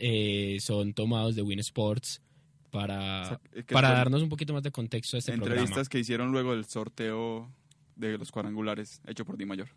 eh, 0.00 0.56
son 0.60 0.94
tomados 0.94 1.36
de 1.36 1.42
Win 1.42 1.60
Sports 1.60 2.20
para, 2.70 3.22
O 3.22 3.24
sea, 3.26 3.40
para 3.68 3.88
fue- 3.88 3.96
darnos 3.98 4.22
un 4.22 4.28
poquito 4.28 4.52
más 4.52 4.62
de 4.62 4.72
contexto 4.72 5.16
a 5.16 5.18
este 5.18 5.32
entrevistas 5.32 5.66
programa. 5.68 5.88
que 5.90 5.98
hicieron 6.00 6.32
luego 6.32 6.54
del 6.54 6.64
sorteo 6.64 7.52
de 7.94 8.18
los 8.18 8.32
cuadrangulares 8.32 9.00
hecho 9.06 9.24
por 9.24 9.36
Di 9.36 9.46
Mayor. 9.46 9.68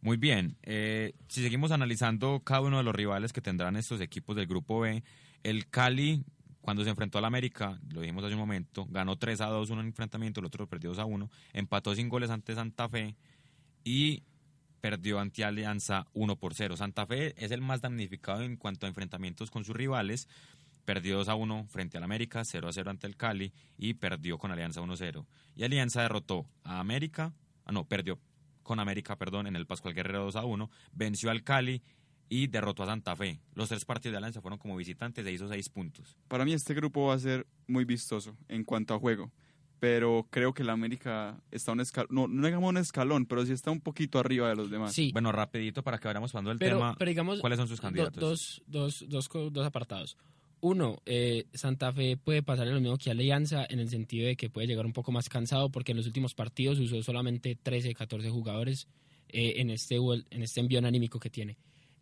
Muy 0.00 0.16
bien, 0.16 0.56
eh, 0.62 1.12
si 1.28 1.42
seguimos 1.42 1.70
analizando 1.70 2.40
cada 2.44 2.60
uno 2.60 2.78
de 2.78 2.82
los 2.82 2.94
rivales 2.94 3.32
que 3.32 3.40
tendrán 3.40 3.76
estos 3.76 4.00
equipos 4.00 4.34
del 4.36 4.46
grupo 4.46 4.80
B, 4.80 5.02
el 5.42 5.68
Cali 5.68 6.24
cuando 6.66 6.82
se 6.82 6.90
enfrentó 6.90 7.18
al 7.18 7.24
América, 7.24 7.78
lo 7.92 8.00
dijimos 8.00 8.24
hace 8.24 8.34
un 8.34 8.40
momento, 8.40 8.88
ganó 8.90 9.14
3 9.14 9.40
a 9.40 9.46
2 9.46 9.70
un 9.70 9.78
enfrentamiento, 9.78 10.40
el 10.40 10.46
otro 10.46 10.66
perdió 10.66 10.90
2 10.90 10.98
a 10.98 11.04
1, 11.04 11.30
empató 11.52 11.94
sin 11.94 12.08
goles 12.08 12.28
ante 12.28 12.56
Santa 12.56 12.88
Fe 12.88 13.14
y 13.84 14.24
perdió 14.80 15.20
ante 15.20 15.44
Alianza 15.44 16.08
1 16.12 16.34
por 16.34 16.54
0. 16.54 16.76
Santa 16.76 17.06
Fe 17.06 17.36
es 17.36 17.52
el 17.52 17.60
más 17.60 17.82
damnificado 17.82 18.42
en 18.42 18.56
cuanto 18.56 18.84
a 18.84 18.88
enfrentamientos 18.88 19.48
con 19.48 19.62
sus 19.62 19.76
rivales. 19.76 20.26
Perdió 20.84 21.18
2 21.18 21.28
a 21.28 21.36
1 21.36 21.66
frente 21.68 21.98
al 21.98 22.02
América, 22.02 22.44
0 22.44 22.66
a 22.66 22.72
0 22.72 22.90
ante 22.90 23.06
el 23.06 23.16
Cali 23.16 23.52
y 23.78 23.94
perdió 23.94 24.36
con 24.36 24.50
Alianza 24.50 24.80
1 24.80 24.92
a 24.92 24.96
0. 24.96 25.24
Y 25.54 25.62
Alianza 25.62 26.02
derrotó 26.02 26.48
a 26.64 26.80
América, 26.80 27.32
ah, 27.64 27.70
no, 27.70 27.84
perdió 27.84 28.18
con 28.64 28.80
América, 28.80 29.14
perdón, 29.14 29.46
en 29.46 29.54
el 29.54 29.66
Pascual 29.66 29.94
Guerrero 29.94 30.24
2 30.24 30.34
a 30.34 30.44
1, 30.44 30.68
venció 30.90 31.30
al 31.30 31.44
Cali 31.44 31.84
y 32.28 32.46
derrotó 32.48 32.82
a 32.82 32.86
Santa 32.86 33.14
Fe. 33.16 33.38
Los 33.54 33.68
tres 33.68 33.84
partidos 33.84 34.12
de 34.12 34.16
Alianza 34.18 34.40
fueron 34.40 34.58
como 34.58 34.76
visitantes 34.76 35.24
e 35.26 35.32
hizo 35.32 35.48
seis 35.48 35.68
puntos. 35.68 36.16
Para 36.28 36.44
mí 36.44 36.52
este 36.52 36.74
grupo 36.74 37.06
va 37.06 37.14
a 37.14 37.18
ser 37.18 37.46
muy 37.66 37.84
vistoso 37.84 38.36
en 38.48 38.64
cuanto 38.64 38.94
a 38.94 38.98
juego, 38.98 39.30
pero 39.78 40.26
creo 40.30 40.54
que 40.54 40.64
la 40.64 40.72
América 40.72 41.40
está 41.50 41.72
un 41.72 41.80
escalón, 41.80 42.08
no, 42.10 42.26
no 42.28 42.46
digamos 42.46 42.68
un 42.70 42.78
escalón, 42.78 43.26
pero 43.26 43.44
sí 43.44 43.52
está 43.52 43.70
un 43.70 43.80
poquito 43.80 44.18
arriba 44.18 44.48
de 44.48 44.56
los 44.56 44.70
demás. 44.70 44.92
Sí, 44.94 45.10
Bueno, 45.12 45.30
rapidito 45.32 45.82
para 45.82 45.98
que 45.98 46.08
vayamos 46.08 46.32
pasando 46.32 46.50
el 46.50 46.58
pero, 46.58 46.76
tema. 46.78 46.94
pero 46.98 47.08
digamos, 47.10 47.40
¿Cuáles 47.40 47.58
son 47.58 47.68
sus 47.68 47.78
do- 47.78 47.82
candidatos? 47.82 48.20
dos, 48.20 48.62
dos, 48.66 49.04
dos, 49.08 49.52
dos 49.52 49.66
apartados. 49.66 50.16
Uno, 50.62 51.00
eh, 51.04 51.44
Santa 51.52 51.92
Fe 51.92 52.16
puede 52.16 52.42
pasar 52.42 52.66
lo 52.66 52.80
mismo 52.80 52.96
que 52.96 53.10
Alianza 53.10 53.66
en 53.68 53.78
el 53.78 53.90
sentido 53.90 54.26
de 54.26 54.36
que 54.36 54.48
puede 54.48 54.66
llegar 54.66 54.86
un 54.86 54.94
poco 54.94 55.12
más 55.12 55.28
cansado 55.28 55.68
porque 55.70 55.92
en 55.92 55.98
los 55.98 56.06
últimos 56.06 56.34
partidos 56.34 56.78
usó 56.78 57.02
solamente 57.02 57.56
13, 57.62 57.94
14 57.94 58.30
jugadores 58.30 58.88
eh, 59.28 59.54
en, 59.58 59.68
este, 59.70 59.96
en 59.96 60.42
este 60.42 60.60
envión 60.60 60.86
anímico 60.86 61.20
que 61.20 61.28
tiene. 61.28 61.58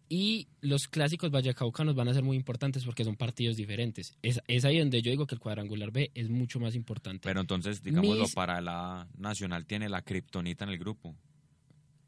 Y 0.09 0.49
los 0.61 0.87
clásicos 0.87 1.31
vallecaucanos 1.31 1.95
van 1.95 2.09
a 2.09 2.15
ser 2.15 2.23
muy 2.23 2.37
importantes 2.37 2.85
porque 2.85 3.05
son 3.05 3.17
partidos 3.17 3.57
diferentes. 3.57 4.17
Es, 4.23 4.41
es 4.49 4.65
ahí 4.65 4.79
donde 4.79 5.01
yo 5.03 5.11
digo 5.11 5.27
que 5.27 5.35
el 5.35 5.41
cuadrangular 5.41 5.91
B 5.91 6.11
es 6.15 6.29
mucho 6.29 6.61
más 6.61 6.75
importante. 6.75 7.27
Pero 7.27 7.41
entonces, 7.41 7.83
digámoslo, 7.83 8.25
Mis- 8.25 8.35
para 8.35 8.61
la 8.61 9.09
Nacional 9.17 9.65
tiene 9.67 9.89
la 9.89 10.03
kriptonita 10.03 10.65
en 10.65 10.71
el 10.71 10.79
grupo. 10.79 11.17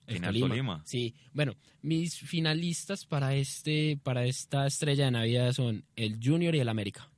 El 0.07 0.21
Tiene 0.21 0.39
Tolima. 0.39 0.83
Sí, 0.85 1.15
bueno, 1.33 1.57
mis 1.83 2.17
finalistas 2.21 3.05
para 3.07 3.35
este 3.35 3.99
para 4.05 4.25
esta 4.25 4.65
estrella 4.67 5.07
de 5.07 5.11
Navidad 5.11 5.53
son 5.53 5.85
el 5.97 6.21
Junior 6.23 6.55
y 6.55 6.61
el 6.61 6.69
América. 6.69 7.11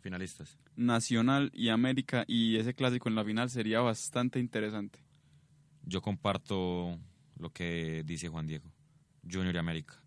Finalistas. 0.00 0.58
Nacional 0.74 1.52
y 1.54 1.68
América 1.68 2.24
y 2.26 2.56
ese 2.56 2.74
clásico 2.74 3.08
en 3.08 3.14
la 3.14 3.24
final 3.24 3.48
sería 3.48 3.80
bastante 3.80 4.40
interesante. 4.40 4.98
Yo 5.84 6.00
comparto 6.02 6.98
lo 7.38 7.50
que 7.50 8.02
dice 8.04 8.28
Juan 8.28 8.46
Diego. 8.48 8.72
Junior 9.30 9.54
y 9.54 9.58
América. 9.58 10.01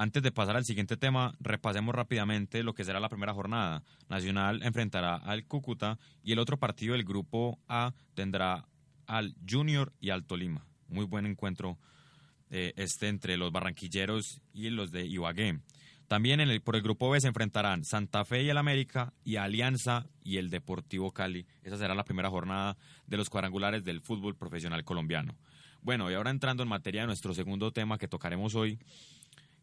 Antes 0.00 0.22
de 0.22 0.30
pasar 0.30 0.56
al 0.56 0.64
siguiente 0.64 0.96
tema, 0.96 1.34
repasemos 1.40 1.92
rápidamente 1.92 2.62
lo 2.62 2.72
que 2.72 2.84
será 2.84 3.00
la 3.00 3.08
primera 3.08 3.34
jornada. 3.34 3.82
Nacional 4.08 4.62
enfrentará 4.62 5.16
al 5.16 5.44
Cúcuta 5.44 5.98
y 6.22 6.30
el 6.30 6.38
otro 6.38 6.56
partido 6.56 6.92
del 6.92 7.02
grupo 7.02 7.58
A 7.66 7.92
tendrá 8.14 8.68
al 9.08 9.34
Junior 9.44 9.92
y 9.98 10.10
al 10.10 10.24
Tolima. 10.24 10.64
Muy 10.86 11.04
buen 11.04 11.26
encuentro 11.26 11.78
eh, 12.48 12.74
este 12.76 13.08
entre 13.08 13.36
los 13.36 13.50
barranquilleros 13.50 14.40
y 14.52 14.70
los 14.70 14.92
de 14.92 15.04
Ibagué. 15.04 15.58
También 16.06 16.40
por 16.62 16.76
el 16.76 16.82
grupo 16.82 17.10
B 17.10 17.20
se 17.20 17.26
enfrentarán 17.26 17.84
Santa 17.84 18.24
Fe 18.24 18.44
y 18.44 18.50
el 18.50 18.56
América 18.56 19.12
y 19.24 19.34
Alianza 19.34 20.06
y 20.22 20.36
el 20.36 20.48
Deportivo 20.48 21.10
Cali. 21.10 21.44
Esa 21.64 21.76
será 21.76 21.96
la 21.96 22.04
primera 22.04 22.30
jornada 22.30 22.76
de 23.08 23.16
los 23.16 23.28
cuadrangulares 23.28 23.82
del 23.82 24.00
fútbol 24.00 24.36
profesional 24.36 24.84
colombiano. 24.84 25.34
Bueno, 25.82 26.10
y 26.10 26.14
ahora 26.14 26.30
entrando 26.30 26.62
en 26.62 26.68
materia 26.68 27.02
de 27.02 27.08
nuestro 27.08 27.34
segundo 27.34 27.72
tema 27.72 27.98
que 27.98 28.08
tocaremos 28.08 28.54
hoy, 28.54 28.78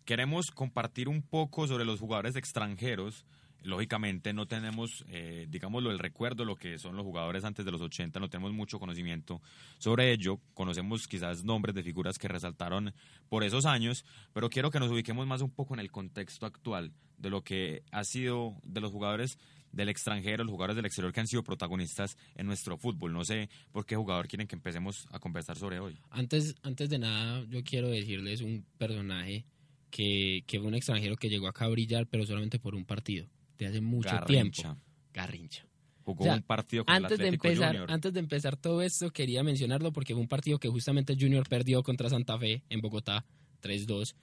queremos 0.05 0.51
compartir 0.51 1.09
un 1.09 1.21
poco 1.21 1.67
sobre 1.67 1.85
los 1.85 1.99
jugadores 1.99 2.35
extranjeros. 2.35 3.25
Lógicamente 3.63 4.31
no 4.31 4.45
tenemos, 4.45 5.03
eh, 5.09 5.47
digámoslo, 5.49 5.89
el 5.89 5.97
recuerdo, 5.97 6.45
lo 6.45 6.55
que 6.55 6.77
son 6.77 6.95
los 6.95 7.03
jugadores 7.03 7.43
antes 7.43 7.65
de 7.65 7.71
los 7.71 7.81
80, 7.81 8.19
no 8.19 8.29
tenemos 8.29 8.53
mucho 8.53 8.79
conocimiento 8.79 9.41
sobre 9.79 10.11
ello. 10.11 10.39
Conocemos 10.53 11.07
quizás 11.07 11.43
nombres 11.43 11.73
de 11.73 11.81
figuras 11.81 12.19
que 12.19 12.27
resaltaron 12.27 12.93
por 13.27 13.43
esos 13.43 13.65
años, 13.65 14.05
pero 14.33 14.51
quiero 14.51 14.69
que 14.69 14.79
nos 14.79 14.91
ubiquemos 14.91 15.25
más 15.25 15.41
un 15.41 15.49
poco 15.49 15.73
en 15.73 15.79
el 15.79 15.91
contexto 15.91 16.45
actual 16.45 16.93
de 17.17 17.31
lo 17.31 17.43
que 17.43 17.81
ha 17.91 18.03
sido 18.03 18.55
de 18.63 18.81
los 18.81 18.91
jugadores 18.91 19.39
del 19.71 19.89
extranjero, 19.89 20.43
los 20.43 20.51
jugadores 20.51 20.75
del 20.75 20.85
exterior 20.85 21.11
que 21.11 21.19
han 21.19 21.27
sido 21.27 21.43
protagonistas 21.43 22.17
en 22.35 22.45
nuestro 22.45 22.77
fútbol. 22.77 23.13
No 23.13 23.25
sé 23.25 23.49
por 23.71 23.85
qué 23.85 23.95
jugador 23.95 24.27
quieren 24.27 24.47
que 24.47 24.55
empecemos 24.55 25.07
a 25.11 25.19
conversar 25.19 25.57
sobre 25.57 25.79
hoy. 25.79 25.97
Antes, 26.11 26.55
antes 26.61 26.89
de 26.89 26.99
nada, 26.99 27.43
yo 27.49 27.63
quiero 27.63 27.89
decirles 27.89 28.41
un 28.41 28.63
personaje 28.77 29.43
que, 29.89 30.43
que 30.47 30.59
fue 30.59 30.67
un 30.67 30.75
extranjero 30.75 31.15
que 31.15 31.29
llegó 31.29 31.47
acá 31.47 31.65
a 31.65 31.69
brillar, 31.69 32.07
pero 32.07 32.25
solamente 32.25 32.59
por 32.59 32.75
un 32.75 32.85
partido, 32.85 33.27
de 33.57 33.67
hace 33.67 33.81
mucho 33.81 34.09
Garrincha. 34.09 34.61
tiempo. 34.63 34.81
Garrincha. 35.13 35.65
Jugó 36.03 36.21
O 36.23 36.25
sea, 36.25 36.35
un 36.35 36.43
partido 36.43 36.85
con 36.85 36.93
Antes 36.93 37.13
el 37.13 37.17
de, 37.17 37.27
empezar, 37.29 37.67
Junior. 37.69 37.91
antes 37.91 38.13
de 38.13 38.19
empezar 38.19 38.57
todo 38.57 38.81
esto, 38.83 39.09
quería 39.11 39.43
mencionarlo 39.43 39.91
porque 39.91 40.13
fue 40.13 40.21
un 40.21 40.27
partido 40.27 40.59
que 40.59 40.69
justamente 40.69 41.15
Junior 41.19 41.47
perdió 41.49 41.81
contra 41.81 42.09
Santa 42.09 42.37
Fe 42.37 42.61
en 42.69 42.81
Bogotá, 42.81 43.25
3-2. 43.63 44.13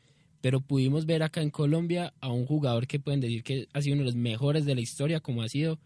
Pero 0.40 0.60
pudimos 0.60 1.06
ver 1.06 1.22
acá 1.24 1.40
en 1.42 1.50
Colombia 1.50 2.14
a 2.20 2.28
un 2.30 2.46
jugador 2.46 2.86
que 2.86 3.00
pueden 3.00 3.20
decir 3.20 3.42
que 3.42 3.66
ha 3.72 3.80
sido 3.82 3.94
uno 3.94 4.02
de 4.02 4.06
los 4.06 4.16
mejores 4.16 4.64
de 4.64 4.74
la 4.76 4.80
historia, 4.80 5.20
como 5.20 5.42
ha 5.42 5.48
sido 5.48 5.80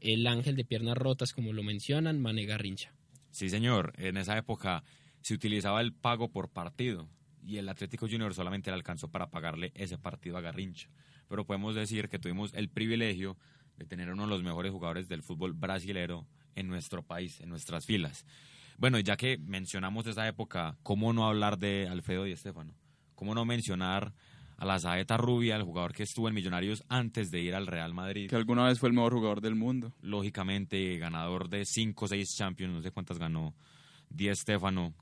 el 0.00 0.26
ángel 0.26 0.54
de 0.56 0.64
piernas 0.64 0.96
rotas, 0.96 1.32
como 1.32 1.52
lo 1.52 1.62
mencionan, 1.62 2.20
Mané 2.20 2.44
Garrincha. 2.44 2.94
Sí, 3.30 3.48
señor. 3.48 3.92
En 3.98 4.16
esa 4.16 4.36
época 4.38 4.82
se 5.20 5.34
utilizaba 5.34 5.80
el 5.80 5.92
pago 5.92 6.28
por 6.28 6.48
partido 6.48 7.08
y 7.42 7.56
el 7.56 7.68
Atlético 7.68 8.06
Junior 8.08 8.34
solamente 8.34 8.70
le 8.70 8.74
alcanzó 8.74 9.08
para 9.08 9.30
pagarle 9.30 9.72
ese 9.74 9.98
partido 9.98 10.36
a 10.36 10.40
Garrincha. 10.40 10.88
Pero 11.28 11.44
podemos 11.44 11.74
decir 11.74 12.08
que 12.08 12.18
tuvimos 12.18 12.52
el 12.54 12.68
privilegio 12.68 13.36
de 13.76 13.86
tener 13.86 14.10
uno 14.10 14.24
de 14.24 14.28
los 14.28 14.42
mejores 14.42 14.72
jugadores 14.72 15.08
del 15.08 15.22
fútbol 15.22 15.52
brasilero 15.52 16.26
en 16.54 16.68
nuestro 16.68 17.02
país, 17.02 17.40
en 17.40 17.48
nuestras 17.48 17.86
filas. 17.86 18.26
Bueno, 18.78 18.98
ya 18.98 19.16
que 19.16 19.38
mencionamos 19.38 20.06
esa 20.06 20.26
época, 20.26 20.76
¿cómo 20.82 21.12
no 21.12 21.26
hablar 21.26 21.58
de 21.58 21.88
Alfredo 21.88 22.24
Di 22.24 22.36
Stéfano? 22.36 22.74
¿Cómo 23.14 23.34
no 23.34 23.44
mencionar 23.44 24.14
a 24.56 24.64
la 24.64 24.78
Saeta 24.78 25.16
Rubia, 25.16 25.56
el 25.56 25.62
jugador 25.62 25.92
que 25.92 26.02
estuvo 26.02 26.28
en 26.28 26.34
Millonarios 26.34 26.82
antes 26.88 27.30
de 27.30 27.40
ir 27.40 27.54
al 27.54 27.66
Real 27.66 27.92
Madrid? 27.94 28.28
Que 28.28 28.36
alguna 28.36 28.66
vez 28.66 28.78
fue 28.78 28.88
el 28.88 28.94
mejor 28.94 29.14
jugador 29.14 29.40
del 29.40 29.54
mundo. 29.54 29.92
lógicamente 30.00 30.98
ganador 30.98 31.48
de 31.48 31.64
5 31.64 32.04
o 32.04 32.08
6 32.08 32.36
Champions, 32.36 32.74
no 32.74 32.82
sé 32.82 32.90
cuántas 32.90 33.18
ganó 33.18 33.54
Di 34.08 34.34
Stefano. 34.34 34.94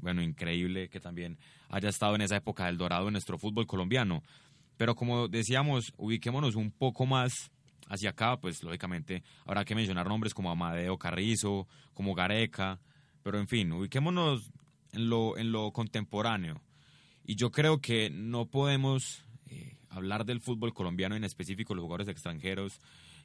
Bueno, 0.00 0.22
increíble 0.22 0.88
que 0.88 1.00
también 1.00 1.38
haya 1.68 1.88
estado 1.88 2.14
en 2.14 2.22
esa 2.22 2.36
época 2.36 2.66
del 2.66 2.78
dorado 2.78 3.08
en 3.08 3.12
nuestro 3.12 3.38
fútbol 3.38 3.66
colombiano. 3.66 4.22
Pero 4.76 4.94
como 4.94 5.28
decíamos, 5.28 5.92
ubiquémonos 5.96 6.56
un 6.56 6.70
poco 6.70 7.06
más 7.06 7.50
hacia 7.88 8.10
acá, 8.10 8.38
pues 8.38 8.62
lógicamente 8.62 9.22
habrá 9.44 9.64
que 9.64 9.74
mencionar 9.74 10.08
nombres 10.08 10.32
como 10.32 10.50
Amadeo 10.50 10.96
Carrizo, 10.96 11.66
como 11.92 12.14
Gareca, 12.14 12.80
pero 13.22 13.38
en 13.38 13.48
fin, 13.48 13.72
ubiquémonos 13.72 14.50
en 14.92 15.10
lo, 15.10 15.36
en 15.36 15.52
lo 15.52 15.72
contemporáneo. 15.72 16.62
Y 17.24 17.36
yo 17.36 17.50
creo 17.50 17.80
que 17.80 18.10
no 18.10 18.46
podemos 18.46 19.24
eh, 19.48 19.76
hablar 19.90 20.24
del 20.24 20.40
fútbol 20.40 20.72
colombiano, 20.72 21.16
en 21.16 21.24
específico 21.24 21.74
los 21.74 21.82
jugadores 21.82 22.08
extranjeros 22.08 22.80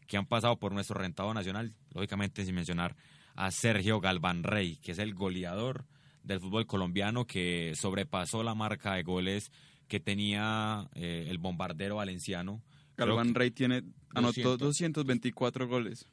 que 0.08 0.18
han 0.18 0.26
pasado 0.26 0.58
por 0.58 0.72
nuestro 0.72 1.00
rentado 1.00 1.34
nacional, 1.34 1.74
lógicamente 1.94 2.46
sin 2.46 2.56
mencionar 2.56 2.96
a 3.36 3.52
Sergio 3.52 4.00
Galván 4.00 4.44
Rey, 4.44 4.78
que 4.78 4.92
es 4.92 5.00
el 5.00 5.14
goleador 5.14 5.86
del 6.26 6.40
fútbol 6.40 6.66
colombiano 6.66 7.26
que 7.26 7.74
sobrepasó 7.76 8.44
la 8.44 8.56
marca 8.56 8.96
de 8.96 9.04
goles 9.04 9.52
que 9.88 10.00
tenía 10.00 10.90
eh, 10.96 11.28
el 11.30 11.38
bombardero 11.38 11.98
valenciano. 11.98 12.62
Galván 12.98 13.36
Rey 13.36 13.52
tiene, 13.52 13.84
anotó 14.14 14.58
200. 14.58 14.60
224 15.06 15.68
goles. 15.68 16.08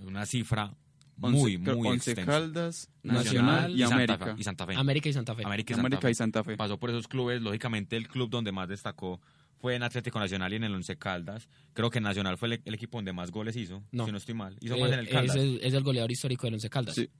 Una 0.00 0.24
cifra 0.26 0.74
Once- 1.20 1.38
muy, 1.38 1.58
creo- 1.58 1.76
muy 1.76 1.88
Once 1.88 2.10
extensa. 2.12 2.30
Caldas, 2.32 2.90
Nacional 3.02 3.74
Nacional 3.74 3.74
y 3.74 3.78
Santa 3.80 3.94
América. 3.94 4.24
Fe- 4.26 4.34
y 4.40 4.44
Santa 4.44 4.66
Fe. 4.66 4.74
América 4.76 5.08
y 5.08 5.12
Santa 5.12 5.34
Fe. 5.34 5.42
América 5.44 5.72
y 5.72 5.74
Santa 5.74 5.86
América 5.86 6.02
Fe. 6.06 6.10
y 6.10 6.14
Santa 6.14 6.44
Fe. 6.44 6.56
pasó 6.56 6.78
por 6.78 6.90
esos 6.90 7.08
clubes. 7.08 7.42
Lógicamente, 7.42 7.96
el 7.96 8.08
club 8.08 8.30
donde 8.30 8.52
más 8.52 8.68
destacó 8.68 9.20
fue 9.60 9.74
en 9.74 9.82
Atlético 9.82 10.20
Nacional 10.20 10.52
y 10.52 10.56
en 10.56 10.64
el 10.64 10.74
Once 10.74 10.96
Caldas. 10.96 11.48
Creo 11.72 11.90
que 11.90 12.00
Nacional 12.00 12.38
fue 12.38 12.48
el, 12.54 12.62
el 12.64 12.74
equipo 12.74 12.98
donde 12.98 13.12
más 13.12 13.32
goles 13.32 13.56
hizo, 13.56 13.82
No. 13.90 14.06
si 14.06 14.12
no 14.12 14.18
estoy 14.18 14.34
mal. 14.36 14.56
Hizo 14.60 14.76
Eh, 14.76 14.80
más 14.80 14.92
en 14.92 14.98
el 15.00 15.08
Caldas. 15.08 15.34
es, 15.36 15.42
el, 15.42 15.60
es 15.60 15.74
el 15.74 15.82
goleador 15.82 16.12
histórico 16.12 16.46
del 16.46 16.54
Once 16.54 16.70
Caldas. 16.70 16.94
Sí. 16.94 17.10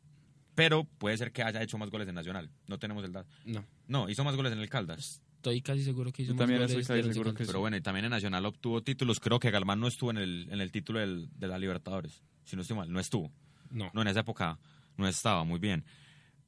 Pero 0.59 0.83
puede 0.99 1.17
ser 1.17 1.31
que 1.31 1.45
haya 1.45 1.63
hecho 1.63 1.79
más 1.79 1.89
goles 1.89 2.09
en 2.09 2.17
Nacional. 2.17 2.51
No 2.67 2.81
tenemos 2.81 3.05
el 3.05 3.13
dato. 3.13 3.29
No, 3.45 3.65
No, 3.87 4.09
hizo 4.11 4.25
más 4.25 4.35
goles 4.35 4.53
en 4.53 4.59
el 4.59 4.69
Caldas. 4.69 5.23
estoy 5.37 5.63
casi 5.63 5.85
seguro 5.85 6.11
que 6.11 6.23
hizo 6.25 6.31
Yo 6.31 6.35
más 6.35 6.41
también 6.41 6.59
goles 6.63 6.77
estoy 6.77 7.01
casi 7.01 7.13
seguro 7.13 7.33
que. 7.33 7.45
Pero 7.47 7.61
bueno, 7.61 7.77
y 7.77 7.81
también 7.81 8.07
en 8.07 8.11
Nacional 8.11 8.45
obtuvo 8.45 8.83
títulos. 8.83 9.21
Creo 9.21 9.39
que 9.39 9.53
Galván 9.53 9.79
no 9.79 9.87
estuvo 9.87 10.11
en 10.11 10.17
el, 10.19 10.49
en 10.51 10.61
el 10.61 10.73
título 10.73 10.99
del- 10.99 11.29
de 11.39 11.47
la 11.47 11.59
Libertadores. 11.61 12.25
Si 12.43 12.57
no 12.57 12.63
estoy 12.63 12.77
mal, 12.77 12.91
no 12.93 12.99
estuvo. 12.99 13.31
No. 13.71 13.89
No, 13.95 14.03
en 14.03 14.09
esa 14.09 14.21
época 14.21 14.59
no 14.97 15.07
estaba, 15.07 15.45
muy 15.45 15.61
bien. 15.61 15.85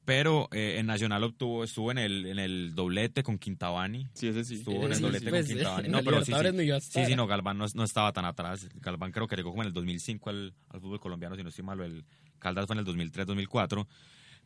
Pero 0.03 0.49
eh, 0.51 0.77
en 0.79 0.87
Nacional 0.87 1.23
obtuvo, 1.23 1.63
estuvo 1.63 1.91
en 1.91 1.99
el, 1.99 2.25
en 2.25 2.39
el 2.39 2.73
doblete 2.73 3.21
con 3.21 3.37
Quintabani. 3.37 4.09
Sí, 4.13 4.27
ese 4.27 4.43
sí. 4.43 4.55
Estuvo 4.55 4.85
en 4.85 4.91
el 4.91 4.95
sí, 4.95 5.01
doblete 5.03 5.29
pues, 5.29 5.47
con 5.47 5.55
Quintabani. 5.55 5.85
en 5.85 5.91
No, 5.91 6.03
pero 6.03 6.19
sí, 6.25 6.33
sí. 6.33 7.15
No 7.15 7.25
Sí, 7.25 7.27
Galván 7.27 7.57
no, 7.57 7.65
no 7.73 7.83
estaba 7.83 8.11
tan 8.11 8.25
atrás. 8.25 8.67
Galván 8.75 9.11
creo 9.11 9.27
que 9.27 9.35
llegó 9.35 9.51
como 9.51 9.61
en 9.61 9.67
el 9.67 9.73
2005 9.73 10.29
al, 10.29 10.53
al 10.69 10.81
fútbol 10.81 10.99
colombiano, 10.99 11.35
si 11.35 11.43
no 11.43 11.49
estoy 11.49 11.63
mal. 11.63 11.79
o 11.79 11.83
El 11.83 12.03
Caldas 12.39 12.65
fue 12.65 12.75
en 12.75 12.79
el 12.79 12.85
2003-2004. 12.85 13.87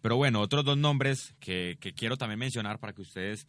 Pero 0.02 0.18
bueno, 0.18 0.42
otros 0.42 0.66
dos 0.66 0.78
nombres 0.78 1.36
que, 1.40 1.78
que 1.80 1.94
quiero 1.94 2.18
también 2.18 2.40
mencionar 2.40 2.80
para 2.80 2.94
que 2.94 3.02
ustedes 3.02 3.48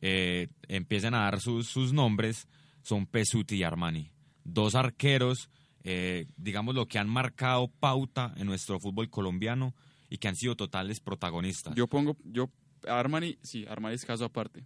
eh, 0.00 0.48
empiecen 0.68 1.14
a 1.14 1.22
dar 1.22 1.40
sus, 1.40 1.66
sus 1.66 1.92
nombres 1.92 2.46
son 2.82 3.06
Pesuti 3.06 3.56
y 3.56 3.62
Armani. 3.64 4.12
Dos 4.44 4.76
arqueros 4.76 5.50
eh, 5.90 6.26
digamos, 6.36 6.74
lo 6.74 6.86
que 6.86 6.98
han 6.98 7.08
marcado 7.08 7.68
pauta 7.68 8.34
en 8.36 8.46
nuestro 8.46 8.78
fútbol 8.78 9.08
colombiano 9.08 9.74
y 10.08 10.18
que 10.18 10.28
han 10.28 10.36
sido 10.36 10.56
totales 10.56 11.00
protagonistas. 11.00 11.74
Yo 11.74 11.86
pongo, 11.86 12.16
yo, 12.24 12.50
Armani, 12.86 13.38
sí, 13.42 13.66
Armani 13.68 13.94
es 13.94 14.04
caso 14.04 14.24
aparte. 14.24 14.64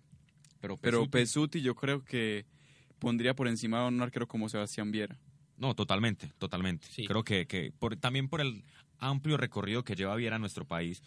pero 0.60 0.76
Pero 0.76 1.02
Pesuti- 1.04 1.10
Pesuti 1.10 1.60
yo 1.62 1.74
creo 1.74 2.04
que 2.04 2.46
pondría 2.98 3.34
por 3.34 3.48
encima 3.48 3.80
de 3.82 3.88
un 3.88 4.00
arquero 4.00 4.28
como 4.28 4.48
Sebastián 4.48 4.90
Viera. 4.92 5.18
No, 5.56 5.74
totalmente, 5.74 6.32
totalmente. 6.38 6.86
Sí. 6.90 7.06
Creo 7.06 7.24
que, 7.24 7.46
que 7.46 7.72
por, 7.78 7.96
también 7.96 8.28
por 8.28 8.40
el 8.40 8.64
amplio 8.98 9.36
recorrido 9.36 9.84
que 9.84 9.94
lleva 9.96 10.14
Viera 10.16 10.36
a 10.36 10.38
nuestro 10.38 10.64
país, 10.64 11.02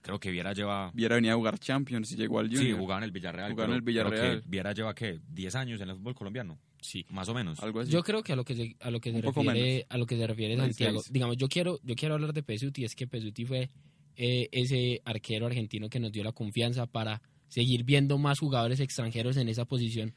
creo 0.00 0.18
que 0.18 0.30
Viera 0.30 0.52
lleva... 0.52 0.90
Viera 0.94 1.16
venía 1.16 1.32
a 1.32 1.36
jugar 1.36 1.58
Champions 1.58 2.12
y 2.12 2.16
llegó 2.16 2.38
al 2.38 2.46
Junior. 2.46 2.64
Sí, 2.64 2.72
jugaba 2.72 2.98
en 2.98 3.04
el 3.04 3.12
Villarreal. 3.12 3.52
Jugaba 3.52 3.70
en 3.70 3.76
el 3.76 3.84
pero 3.84 4.10
que 4.10 4.10
Villarreal. 4.14 4.42
Viera 4.46 4.72
lleva, 4.72 4.94
¿qué? 4.94 5.20
¿10 5.20 5.54
años 5.56 5.80
en 5.80 5.90
el 5.90 5.96
fútbol 5.96 6.14
colombiano? 6.14 6.58
Sí. 6.80 7.06
Más 7.10 7.28
o 7.28 7.34
menos. 7.34 7.60
Algo 7.60 7.80
así. 7.80 7.90
Yo 7.90 8.02
creo 8.02 8.22
que 8.22 8.32
a 8.32 8.36
lo 8.36 8.44
que 8.44 8.54
se, 8.54 8.76
a 8.80 8.90
lo 8.90 9.00
que 9.00 9.12
se 9.12 9.20
refiere 9.20 9.86
a 9.88 9.98
lo 9.98 10.06
que 10.06 10.16
se 10.16 10.26
refiere 10.26 10.56
Santiago, 10.56 11.02
digamos, 11.10 11.36
yo 11.36 11.48
quiero 11.48 11.78
yo 11.82 11.94
quiero 11.94 12.14
hablar 12.14 12.32
de 12.32 12.42
Pesuti, 12.42 12.84
es 12.84 12.94
que 12.94 13.06
Pesuti 13.06 13.44
fue 13.44 13.70
eh, 14.16 14.48
ese 14.52 15.02
arquero 15.04 15.46
argentino 15.46 15.88
que 15.88 16.00
nos 16.00 16.12
dio 16.12 16.24
la 16.24 16.32
confianza 16.32 16.86
para 16.86 17.22
seguir 17.48 17.84
viendo 17.84 18.16
más 18.18 18.38
jugadores 18.38 18.80
extranjeros 18.80 19.36
en 19.36 19.48
esa 19.48 19.64
posición, 19.64 20.14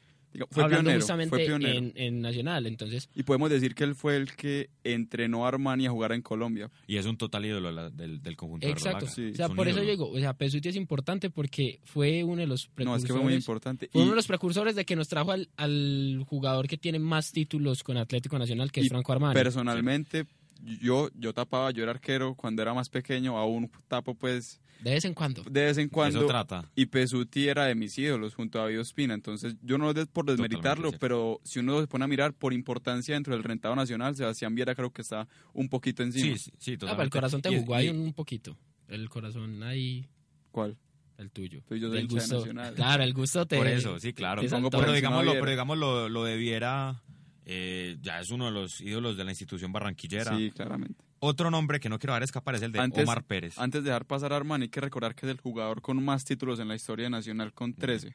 Fue 0.49 0.63
hablando 0.63 0.83
pionero, 0.85 0.99
justamente 1.01 1.29
fue 1.35 1.45
pionero. 1.45 1.77
en, 1.77 1.93
en 1.95 2.21
Nacional, 2.21 2.65
entonces 2.65 3.09
Y 3.15 3.23
podemos 3.23 3.49
decir 3.49 3.75
que 3.75 3.83
él 3.83 3.95
fue 3.95 4.17
el 4.17 4.35
que 4.35 4.69
entrenó 4.83 5.45
a 5.45 5.49
Armani 5.49 5.85
a 5.87 5.91
jugar 5.91 6.11
en 6.11 6.21
Colombia. 6.21 6.69
Y 6.87 6.97
es 6.97 7.05
un 7.05 7.17
total 7.17 7.45
ídolo 7.45 7.67
de 7.69 7.73
la- 7.73 7.89
del, 7.89 8.21
del 8.21 8.35
conjunto 8.35 8.65
de 8.65 8.73
Exacto, 8.73 8.99
Rolaga. 9.01 9.15
sí. 9.15 9.31
o 9.31 9.35
sea, 9.35 9.45
Es 9.47 9.51
por 9.53 9.67
eso 9.67 9.81
digo, 9.81 10.09
o 10.09 10.19
sea, 10.19 10.33
Pesuti 10.33 10.69
es 10.69 10.75
importante 10.75 11.29
porque 11.29 11.79
fue 11.83 12.23
uno 12.23 12.37
de 12.41 12.47
los 12.47 12.67
No, 12.67 12.73
precursores 12.75 13.03
es 13.03 13.07
que 13.07 13.13
fue 13.13 13.23
muy 13.23 13.33
importante. 13.33 13.89
fue 13.91 13.99
Y- 14.01 14.03
uno 14.03 14.11
de 14.11 14.15
los 14.17 14.27
precursores 14.27 14.75
de 14.75 14.85
que 14.85 14.95
nos 14.95 15.07
trajo 15.07 15.31
al, 15.31 15.49
al 15.57 16.23
jugador 16.27 16.67
que 16.67 16.77
tiene 16.77 16.99
más 16.99 17.31
títulos 17.31 17.83
con 17.83 17.97
Atlético 17.97 18.39
Nacional, 18.39 18.71
que 18.71 18.81
es 18.81 18.89
Franco 18.89 19.11
Armani. 19.13 19.33
personalmente, 19.35 20.25
yo, 20.63 21.09
yo 21.15 21.33
tapaba, 21.33 21.71
yo 21.71 21.83
era 21.83 21.91
arquero 21.91 22.35
cuando 22.35 22.61
era 22.61 22.73
más 22.73 22.89
pequeño, 22.89 23.37
aún 23.37 23.69
tapo 23.87 24.15
pues 24.15 24.61
de 24.83 24.91
vez 24.91 25.05
en 25.05 25.13
cuando. 25.13 25.43
de 25.43 25.63
vez 25.63 25.77
en 25.77 25.87
cuando. 25.87 26.19
Eso 26.19 26.27
trata. 26.27 26.69
Y 26.75 26.87
Pesuti 26.87 27.47
era 27.47 27.65
de 27.65 27.75
mis 27.75 27.97
ídolos 27.97 28.35
junto 28.35 28.59
a 28.59 28.63
David 28.63 28.81
Ospina. 28.81 29.13
Entonces, 29.13 29.55
yo 29.61 29.77
no 29.77 29.91
es 29.91 30.07
por 30.07 30.25
desmeritarlo, 30.25 30.91
pero 30.99 31.39
si 31.45 31.59
uno 31.59 31.79
se 31.79 31.87
pone 31.87 32.03
a 32.03 32.07
mirar 32.07 32.33
por 32.33 32.53
importancia 32.53 33.13
dentro 33.13 33.33
del 33.33 33.43
rentado 33.43 33.75
nacional, 33.77 34.15
Sebastián 34.15 34.55
Viera 34.55 34.75
creo 34.75 34.91
que 34.91 35.01
está 35.01 35.27
un 35.53 35.69
poquito 35.69 36.03
encima. 36.03 36.35
Sí, 36.37 36.51
sí, 36.51 36.51
sí, 36.57 36.73
Ah, 36.73 36.77
pero 36.77 37.03
el 37.03 37.09
totalmente. 37.09 37.11
corazón 37.17 37.41
te 37.41 37.57
jugó 37.57 37.75
ahí 37.75 37.87
un, 37.87 38.11
poquito. 38.13 38.57
El 38.89 39.07
corazón 39.07 39.63
ahí, 39.63 40.09
¿Cuál? 40.51 40.77
el 41.17 41.31
tuyo. 41.31 41.61
Pues 41.65 41.79
yo 41.79 41.87
soy 41.87 41.99
El 41.99 42.07
gusto, 42.09 42.39
Nacional. 42.39 42.73
Claro, 42.73 43.03
el 43.03 43.13
gusto 43.13 43.45
te. 43.45 43.55
Por 43.55 43.67
eso, 43.67 43.99
sí, 43.99 44.11
claro. 44.11 44.41
Pero 44.41 44.91
digámoslo, 44.91 45.31
pero 45.33 45.49
digamos 45.49 45.77
lo, 45.77 46.09
lo 46.09 46.25
de 46.25 46.35
Viera, 46.35 47.01
eh, 47.45 47.97
ya 48.01 48.19
es 48.19 48.31
uno 48.31 48.45
de 48.45 48.51
los 48.51 48.79
ídolos 48.81 49.17
de 49.17 49.23
la 49.23 49.31
institución 49.31 49.71
barranquillera. 49.71 50.35
Sí, 50.37 50.51
claramente. 50.51 50.95
Otro 51.19 51.49
nombre 51.49 51.79
que 51.79 51.87
no 51.89 51.99
quiero 51.99 52.13
dejar 52.13 52.23
escapar 52.23 52.55
es 52.55 52.61
el 52.63 52.71
de 52.71 52.79
Antes- 52.79 53.03
Omar 53.03 53.23
Pérez. 53.23 53.57
Antes 53.57 53.83
de 53.83 53.89
dejar 53.89 54.05
pasar 54.05 54.33
a 54.33 54.35
Armani, 54.37 54.63
hay 54.63 54.69
que 54.69 54.81
recordar 54.81 55.15
que 55.15 55.25
es 55.25 55.31
el 55.31 55.39
jugador 55.39 55.81
con 55.81 56.03
más 56.03 56.25
títulos 56.25 56.59
en 56.59 56.67
la 56.67 56.75
historia 56.75 57.09
nacional, 57.09 57.53
con 57.53 57.73
13. 57.73 58.13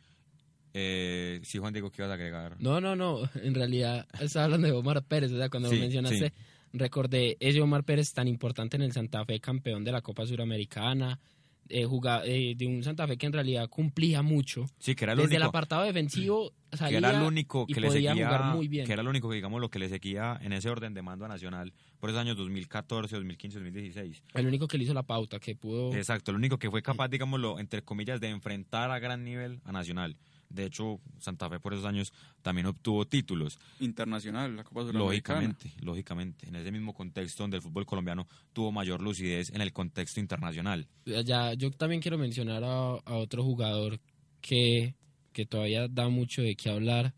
Eh, 0.75 1.41
sí, 1.43 1.59
Juan 1.59 1.73
Diego, 1.73 1.91
¿qué 1.91 2.03
ibas 2.03 2.11
a 2.11 2.15
agregar? 2.15 2.57
No, 2.61 2.81
no, 2.81 2.95
no. 2.95 3.21
En 3.43 3.55
realidad 3.55 4.07
estaba 4.21 4.45
hablando 4.45 4.67
de 4.67 4.73
Omar 4.75 5.03
Pérez. 5.05 5.33
O 5.33 5.37
sea, 5.39 5.49
cuando 5.49 5.71
Sí, 5.71 5.77
lo 5.77 5.81
mencionaste, 5.83 6.29
sí. 6.29 6.35
recordé 6.75 7.37
ese 7.41 7.61
Omar 7.63 7.85
Pérez 7.85 8.13
tan 8.13 8.29
importante 8.29 8.77
en 8.77 8.83
el 8.83 8.93
Santa 8.93 9.25
Fe, 9.25 9.41
campeón 9.41 9.85
de 9.85 9.93
la 9.93 10.03
Copa 10.03 10.27
Suramericana. 10.27 11.19
Eh, 11.69 11.85
juga- 11.85 12.23
eh, 12.25 12.55
de 12.57 12.67
un 12.67 12.83
Santa 12.83 13.07
Fe 13.07 13.17
que 13.17 13.27
en 13.27 13.33
realidad 13.33 13.69
cumplía 13.69 14.23
mucho. 14.23 14.67
Sí, 14.79 14.95
que 14.95 15.05
era 15.05 15.13
el 15.13 15.19
Desde 15.21 15.37
el 15.37 15.43
apartado 15.43 15.83
defensivo 15.85 16.53
que 16.71 16.77
salía 16.77 16.99
era 16.99 17.11
el 17.11 17.23
único 17.23 17.65
y 17.69 17.73
que 17.75 17.81
le 17.81 17.87
podía 17.89 18.11
seguía, 18.11 18.27
jugar 18.27 18.55
muy 18.57 18.69
bien. 18.69 18.87
que 18.87 18.93
era 18.93 19.03
el 19.03 19.09
único 19.09 19.29
que 19.29 19.37
digamos 19.37 19.61
lo 19.61 19.71
que 19.71 19.79
le 19.79 19.89
seguía 19.89 20.39
en 20.43 20.53
ese 20.53 20.69
orden 20.69 20.93
de 20.95 21.03
mando 21.03 21.25
a 21.25 21.29
Nacional 21.29 21.73
por 21.99 22.11
esos 22.11 22.21
años 22.21 22.37
2014, 22.37 23.17
2015, 23.17 23.59
2016. 23.59 24.23
el 24.35 24.47
único 24.47 24.69
que 24.69 24.79
le 24.79 24.85
hizo 24.85 24.95
la 24.95 25.03
pauta, 25.03 25.39
que 25.41 25.55
pudo... 25.57 25.95
Exacto, 25.95 26.31
el 26.31 26.37
único 26.37 26.59
que 26.59 26.71
fue 26.71 26.83
capaz, 26.83 27.09
digámoslo, 27.09 27.59
entre 27.59 27.83
comillas, 27.83 28.21
de 28.21 28.29
enfrentar 28.29 28.91
a 28.91 28.99
gran 28.99 29.25
nivel 29.25 29.61
a 29.65 29.73
Nacional. 29.73 30.17
De 30.49 30.65
hecho, 30.65 31.01
Santa 31.19 31.49
Fe 31.49 31.61
por 31.61 31.75
esos 31.75 31.85
años 31.85 32.13
también 32.43 32.67
obtuvo 32.67 33.07
títulos. 33.07 33.59
Internacional, 33.81 34.57
la 34.57 34.65
Copa 34.65 34.83
Sudamericana. 34.83 35.41
Lógicamente, 35.41 35.85
lógicamente. 35.85 36.49
En 36.49 36.57
ese 36.57 36.73
mismo 36.73 36.95
contexto 36.95 37.43
donde 37.43 37.59
el 37.59 37.63
fútbol 37.63 37.87
colombiano 37.87 38.27
tuvo 38.53 38.73
mayor 38.73 39.03
lucidez 39.03 39.51
en 39.53 39.61
el 39.61 39.73
contexto 39.73 40.21
internacional. 40.21 40.87
Ya, 41.05 41.55
yo 41.55 41.71
también 41.71 42.01
quiero 42.01 42.19
mencionar 42.19 42.65
a, 42.65 42.95
a 42.95 43.17
otro 43.17 43.45
jugador 43.45 44.01
que, 44.41 44.95
que 45.33 45.47
todavía 45.47 45.89
da 45.89 46.09
mucho 46.09 46.43
de 46.43 46.57
qué 46.57 46.71
hablar. 46.71 47.15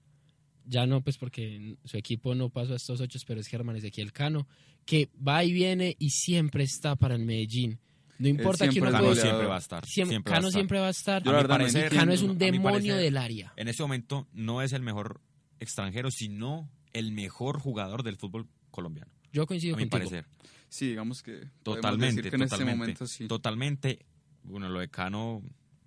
Ya 0.64 0.86
no, 0.86 1.02
pues 1.02 1.18
porque 1.18 1.76
su 1.84 1.96
equipo 1.96 2.34
no 2.34 2.50
pasó 2.50 2.74
a 2.74 2.76
estos 2.76 3.00
ocho, 3.00 3.18
pero 3.26 3.40
es 3.40 3.48
Germán 3.48 3.76
Ezequiel 3.76 4.12
Cano, 4.12 4.46
que 4.84 5.08
va 5.26 5.42
y 5.44 5.52
viene 5.52 5.96
y 5.98 6.10
siempre 6.10 6.64
está 6.64 6.96
para 6.96 7.14
el 7.14 7.24
Medellín. 7.24 7.80
No 8.20 8.28
importa 8.28 8.66
lo 8.66 8.70
es 8.70 8.78
Cano 8.78 9.14
siempre 9.14 9.46
va 9.46 9.56
a 9.56 9.58
estar. 9.58 9.84
siempre- 9.86 10.10
siempre 10.12 10.30
va 10.30 10.36
a 10.36 10.38
Cano 10.38 10.48
estar. 10.48 10.58
siempre 10.60 10.78
va 10.80 10.86
a 10.86 10.90
estar. 10.90 11.22
Yo 11.22 11.30
A 11.30 11.32
la 11.32 11.38
mi 11.38 11.42
verdad 11.42 11.54
no 11.56 11.58
parecer, 11.64 11.82
entiendo. 11.84 12.00
Cano 12.02 12.12
es 12.12 12.22
un 12.22 12.38
demonio 12.38 12.70
parecer, 12.72 12.96
del 12.96 13.16
área. 13.16 13.52
En 13.56 13.68
este 13.68 13.82
momento 13.82 14.28
no 14.32 14.62
es 14.62 14.72
el 14.72 14.82
mejor 14.82 15.20
extranjero, 15.58 16.10
sino 16.10 16.70
el 16.92 17.12
mejor 17.12 17.58
jugador 17.58 18.02
del 18.02 18.16
fútbol 18.16 18.46
colombiano. 18.70 19.10
Yo 19.32 19.46
coincido 19.46 19.74
A 19.74 19.78
mi 19.78 19.88
contigo. 19.88 20.10
parecer. 20.10 20.26
Sí, 20.68 20.88
digamos 20.88 21.22
que 21.22 21.48
Totalmente, 21.62 22.16
decir 22.16 22.30
que 22.30 22.36
en 22.36 22.42
este 22.42 22.50
totalmente. 22.56 22.78
momento 22.78 23.06
sí. 23.06 23.26
Totalmente. 23.26 24.06
Bueno, 24.42 24.68
lo 24.68 24.80
de 24.80 24.88
Cano 24.88 25.42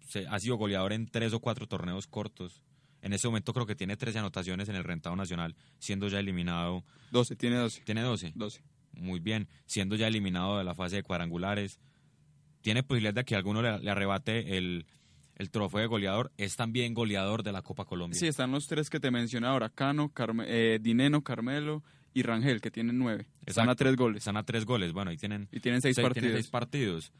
se- 0.08 0.28
ha 0.28 0.39
sido 0.39 0.56
goleador 0.58 0.91
en 0.93 1.08
tres 1.08 1.34
o 1.34 1.39
cuatro 1.39 1.67
torneos 1.67 2.08
cortos. 2.08 2.62
En 3.02 3.13
ese 3.13 3.28
momento 3.28 3.54
creo 3.54 3.65
que 3.65 3.76
tiene 3.76 3.98
13 3.98 4.19
anotaciones 4.19 4.69
en 4.69 4.76
el 4.76 4.84
rentado 4.84 5.15
nacional, 5.15 5.56
siendo 5.78 6.08
ya 6.08 6.19
eliminado. 6.19 6.84
12, 7.12 7.36
tiene 7.36 7.58
12. 7.58 7.82
Tiene 7.82 8.02
12. 8.02 8.32
12. 8.36 8.62
Muy 8.93 9.19
bien. 9.19 9.50
Siendo 9.65 9.96
ya 9.96 10.08
eliminado 10.08 10.58
de 10.58 10.63
la 10.63 10.74
fase 10.76 10.98
de 10.98 11.04
cuadrangulares. 11.04 11.80
Tiene 12.63 12.82
posibilidad 12.82 13.13
de 13.13 13.23
que 13.23 13.36
alguno 13.36 13.62
le, 13.62 13.78
le 13.78 13.91
arrebate 13.91 14.58
el, 14.58 14.88
el 15.36 15.49
trofeo 15.52 15.82
de 15.82 15.86
goleador. 15.86 16.32
Es 16.38 16.56
también 16.56 16.95
goleador 16.95 17.43
de 17.43 17.52
la 17.52 17.62
Copa 17.62 17.86
Colombia. 17.86 18.19
Sí, 18.19 18.26
están 18.26 18.52
los 18.52 18.65
tres 18.67 18.89
que 18.89 18.99
te 18.99 19.12
mencioné 19.12 19.45
ahora, 19.45 19.69
Cano, 19.69 20.10
Carme- 20.12 20.45
eh, 20.47 20.80
Dineno, 20.82 21.21
Carmelo 21.23 21.84
y 22.15 22.23
Rangel, 22.23 22.60
que 22.62 22.71
tienen 22.71 22.97
nueve. 22.97 23.28
Están 23.45 23.69
a 23.69 23.76
tres 23.76 23.95
goles. 23.95 24.17
Están 24.19 24.38
a 24.38 24.43
tres 24.43 24.65
goles. 24.65 24.91
Bueno, 24.93 25.12
ahí 25.12 25.17
tienen, 25.17 25.47
Y 25.52 25.60
tienen 25.60 25.82
seis 25.82 25.95
seis- 25.95 26.04
tienen 26.13 26.32
partidos. 26.32 26.41
seis 26.41 26.49
partidos. 26.49 27.12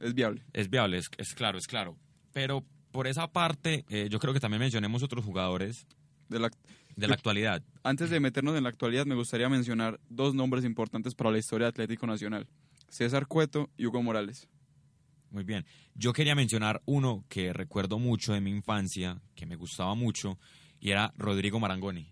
Es 0.00 0.14
viable. 0.14 0.42
Es 0.54 0.70
viable, 0.70 0.96
es, 0.98 1.10
es 1.18 1.34
claro, 1.34 1.58
es 1.58 1.66
claro. 1.66 1.96
Pero 2.32 2.64
por 2.90 3.06
esa 3.06 3.28
parte, 3.28 3.84
eh, 3.90 4.08
yo 4.10 4.18
creo 4.18 4.32
que 4.32 4.40
también 4.40 4.60
mencionemos 4.60 5.02
otros 5.02 5.24
jugadores 5.24 5.86
De 6.28 6.38
la- 6.38 6.50
de 6.96 7.08
la 7.08 7.14
actualidad. 7.14 7.62
Antes 7.82 8.10
de 8.10 8.20
meternos 8.20 8.56
en 8.56 8.62
la 8.64 8.68
actualidad, 8.68 9.04
me 9.06 9.14
gustaría 9.14 9.48
mencionar 9.48 9.98
dos 10.08 10.34
nombres 10.34 10.64
importantes 10.64 11.14
para 11.14 11.30
la 11.30 11.38
historia 11.38 11.66
de 11.66 11.70
Atlético 11.70 12.06
Nacional. 12.06 12.46
César 12.88 13.26
Cueto 13.26 13.70
y 13.76 13.86
Hugo 13.86 14.02
Morales. 14.02 14.48
Muy 15.30 15.44
bien. 15.44 15.64
Yo 15.94 16.12
quería 16.12 16.34
mencionar 16.34 16.82
uno 16.86 17.24
que 17.28 17.52
recuerdo 17.52 17.98
mucho 17.98 18.32
de 18.32 18.40
mi 18.40 18.50
infancia, 18.50 19.20
que 19.34 19.46
me 19.46 19.56
gustaba 19.56 19.94
mucho, 19.94 20.38
y 20.80 20.90
era 20.90 21.12
Rodrigo 21.16 21.60
Marangoni. 21.60 22.08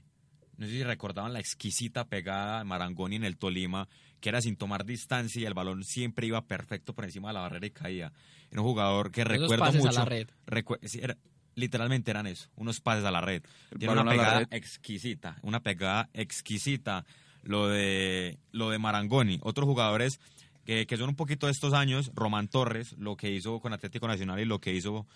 No 0.57 0.67
sé 0.67 0.73
si 0.73 0.83
recordaban 0.85 1.33
la 1.33 1.41
exquisita 1.41 2.05
pegada 2.09 2.59
de 2.59 2.65
Marangoni 2.65 3.17
en 3.17 3.25
el 3.25 3.37
Tolima, 3.37 3.89
que 4.21 4.29
era 4.29 4.41
sin 4.41 4.57
tomar 4.57 4.85
distancia 4.85 5.41
y 5.41 5.45
el 5.47 5.55
balón 5.55 5.85
siempre 5.85 6.27
iba 6.27 6.45
perfecto 6.47 6.95
por 6.95 7.05
encima 7.05 7.29
de 7.29 7.35
la 7.35 7.41
barrera 7.41 7.67
y 7.67 7.71
caía. 7.71 8.13
Era 8.51 8.61
un 8.61 8.67
jugador 8.67 9.11
que 9.13 9.21
Esos 9.23 9.33
recuerdo 9.33 9.65
pases 9.65 9.81
a 9.83 9.85
mucho. 9.87 9.99
la 10.01 10.05
red. 10.05 10.29
Sí, 10.83 10.99
era- 11.01 11.17
literalmente 11.55 12.11
eran 12.11 12.27
eso, 12.27 12.49
unos 12.57 12.81
pases 12.81 13.05
a 13.05 13.11
la 13.13 13.21
red. 13.21 13.43
El 13.71 13.79
Tiene 13.79 13.95
una 14.01 14.11
pegada 14.11 14.39
red. 14.41 14.49
exquisita, 14.53 15.39
una 15.43 15.61
pegada 15.61 16.09
exquisita. 16.13 17.05
Lo 17.45 17.69
de, 17.69 18.39
lo 18.51 18.69
de 18.71 18.79
Marangoni. 18.79 19.39
Otros 19.43 19.65
jugadores 19.67 20.21
que, 20.69 20.87
que 20.87 20.99
son 20.99 21.09
un 21.09 21.17
poquito 21.17 21.47
de 21.47 21.53
estos 21.53 21.73
años, 21.73 22.13
Román 22.15 22.47
Torres, 22.47 22.95
lo 22.99 23.17
que 23.17 23.31
hizo 23.31 23.59
con 23.59 23.73
Atlético 23.73 24.07
Nacional 24.07 24.39
y 24.39 24.45
lo 24.45 24.61
que 24.61 24.75
hizo 24.75 25.07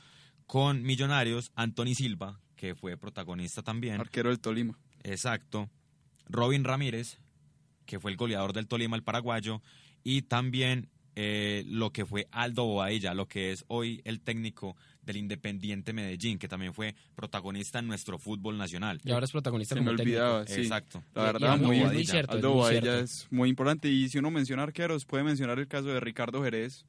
con 0.46 0.82
Millonarios, 0.82 1.52
Anthony 1.54 1.94
Silva, 1.94 2.40
que 2.56 2.74
fue 2.74 2.96
protagonista 2.96 3.62
también. 3.62 4.00
Arquero 4.00 4.30
del 4.30 4.40
Tolima. 4.40 4.78
Exacto. 5.02 5.68
Robin 6.26 6.64
Ramírez, 6.64 7.18
que 7.84 8.00
fue 8.00 8.12
el 8.12 8.16
goleador 8.16 8.54
del 8.54 8.66
Tolima, 8.66 8.96
el 8.96 9.02
paraguayo, 9.02 9.60
y 10.02 10.22
también 10.22 10.88
eh, 11.14 11.64
lo 11.66 11.90
que 11.90 12.06
fue 12.06 12.26
Aldo 12.30 12.64
Bobadilla, 12.64 13.14
lo 13.14 13.26
que 13.28 13.52
es 13.52 13.64
hoy 13.68 14.00
el 14.04 14.20
técnico 14.20 14.76
del 15.02 15.16
Independiente 15.16 15.92
Medellín, 15.92 16.38
que 16.38 16.48
también 16.48 16.72
fue 16.74 16.94
protagonista 17.14 17.80
en 17.80 17.88
nuestro 17.88 18.18
fútbol 18.18 18.56
nacional. 18.56 19.00
Y 19.04 19.10
ahora 19.10 19.24
es 19.24 19.32
protagonista 19.32 19.74
Se 19.74 19.80
como 19.80 19.90
me 19.92 19.96
técnico. 19.96 20.18
olvidaba, 20.20 20.46
sí. 20.46 20.60
Exacto. 20.62 21.02
La 21.14 21.22
verdad, 21.24 21.52
Aldo 21.54 21.66
muy, 21.66 21.78
Bobadilla. 21.80 22.10
cierto, 22.12 22.32
Aldo 22.32 22.48
es 22.48 22.52
muy 22.52 22.58
Bobadilla 22.60 22.80
cierto. 22.82 23.04
es 23.04 23.26
muy 23.30 23.48
importante. 23.50 23.88
Y 23.88 24.08
si 24.08 24.18
uno 24.18 24.30
menciona 24.30 24.62
arqueros, 24.62 25.04
puede 25.04 25.24
mencionar 25.24 25.58
el 25.58 25.66
caso 25.68 25.88
de 25.88 25.98
Ricardo 26.00 26.42
Jerez, 26.42 26.86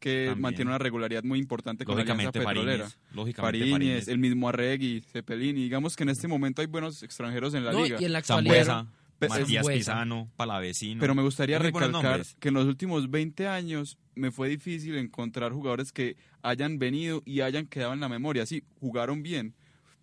que 0.00 0.24
También. 0.26 0.40
mantiene 0.42 0.70
una 0.72 0.78
regularidad 0.78 1.22
muy 1.22 1.38
importante 1.38 1.84
con 1.84 1.94
la 1.94 2.02
Alianza 2.02 2.24
Lógicamente 2.24 2.40
Petrolera. 2.40 2.88
Lógicamente 3.14 3.70
Fariñez. 3.70 4.08
el 4.08 4.18
mismo 4.18 4.48
Arregui, 4.48 5.00
Cepelini. 5.12 5.62
Digamos 5.62 5.94
que 5.94 6.02
en 6.02 6.08
este 6.08 6.26
momento 6.26 6.60
hay 6.60 6.66
buenos 6.66 7.04
extranjeros 7.04 7.54
en 7.54 7.64
la 7.64 7.70
No, 7.72 7.84
liga. 7.84 7.98
y 8.00 8.04
en 8.06 8.12
la 8.12 8.18
actualidad. 8.18 8.86
Matías. 9.28 9.66
Pisano, 9.66 10.30
Palavecino. 10.36 11.00
Pero 11.00 11.14
me 11.14 11.22
gustaría 11.22 11.58
recalcar 11.58 12.22
que 12.38 12.48
en 12.48 12.54
los 12.54 12.66
últimos 12.66 13.10
20 13.10 13.46
años 13.46 13.98
me 14.14 14.30
fue 14.30 14.48
difícil 14.48 14.96
encontrar 14.96 15.52
jugadores 15.52 15.92
que 15.92 16.16
hayan 16.42 16.78
venido 16.78 17.22
y 17.24 17.40
hayan 17.40 17.66
quedado 17.66 17.92
en 17.92 18.00
la 18.00 18.08
memoria. 18.08 18.46
Sí, 18.46 18.64
jugaron 18.80 19.22
bien, 19.22 19.54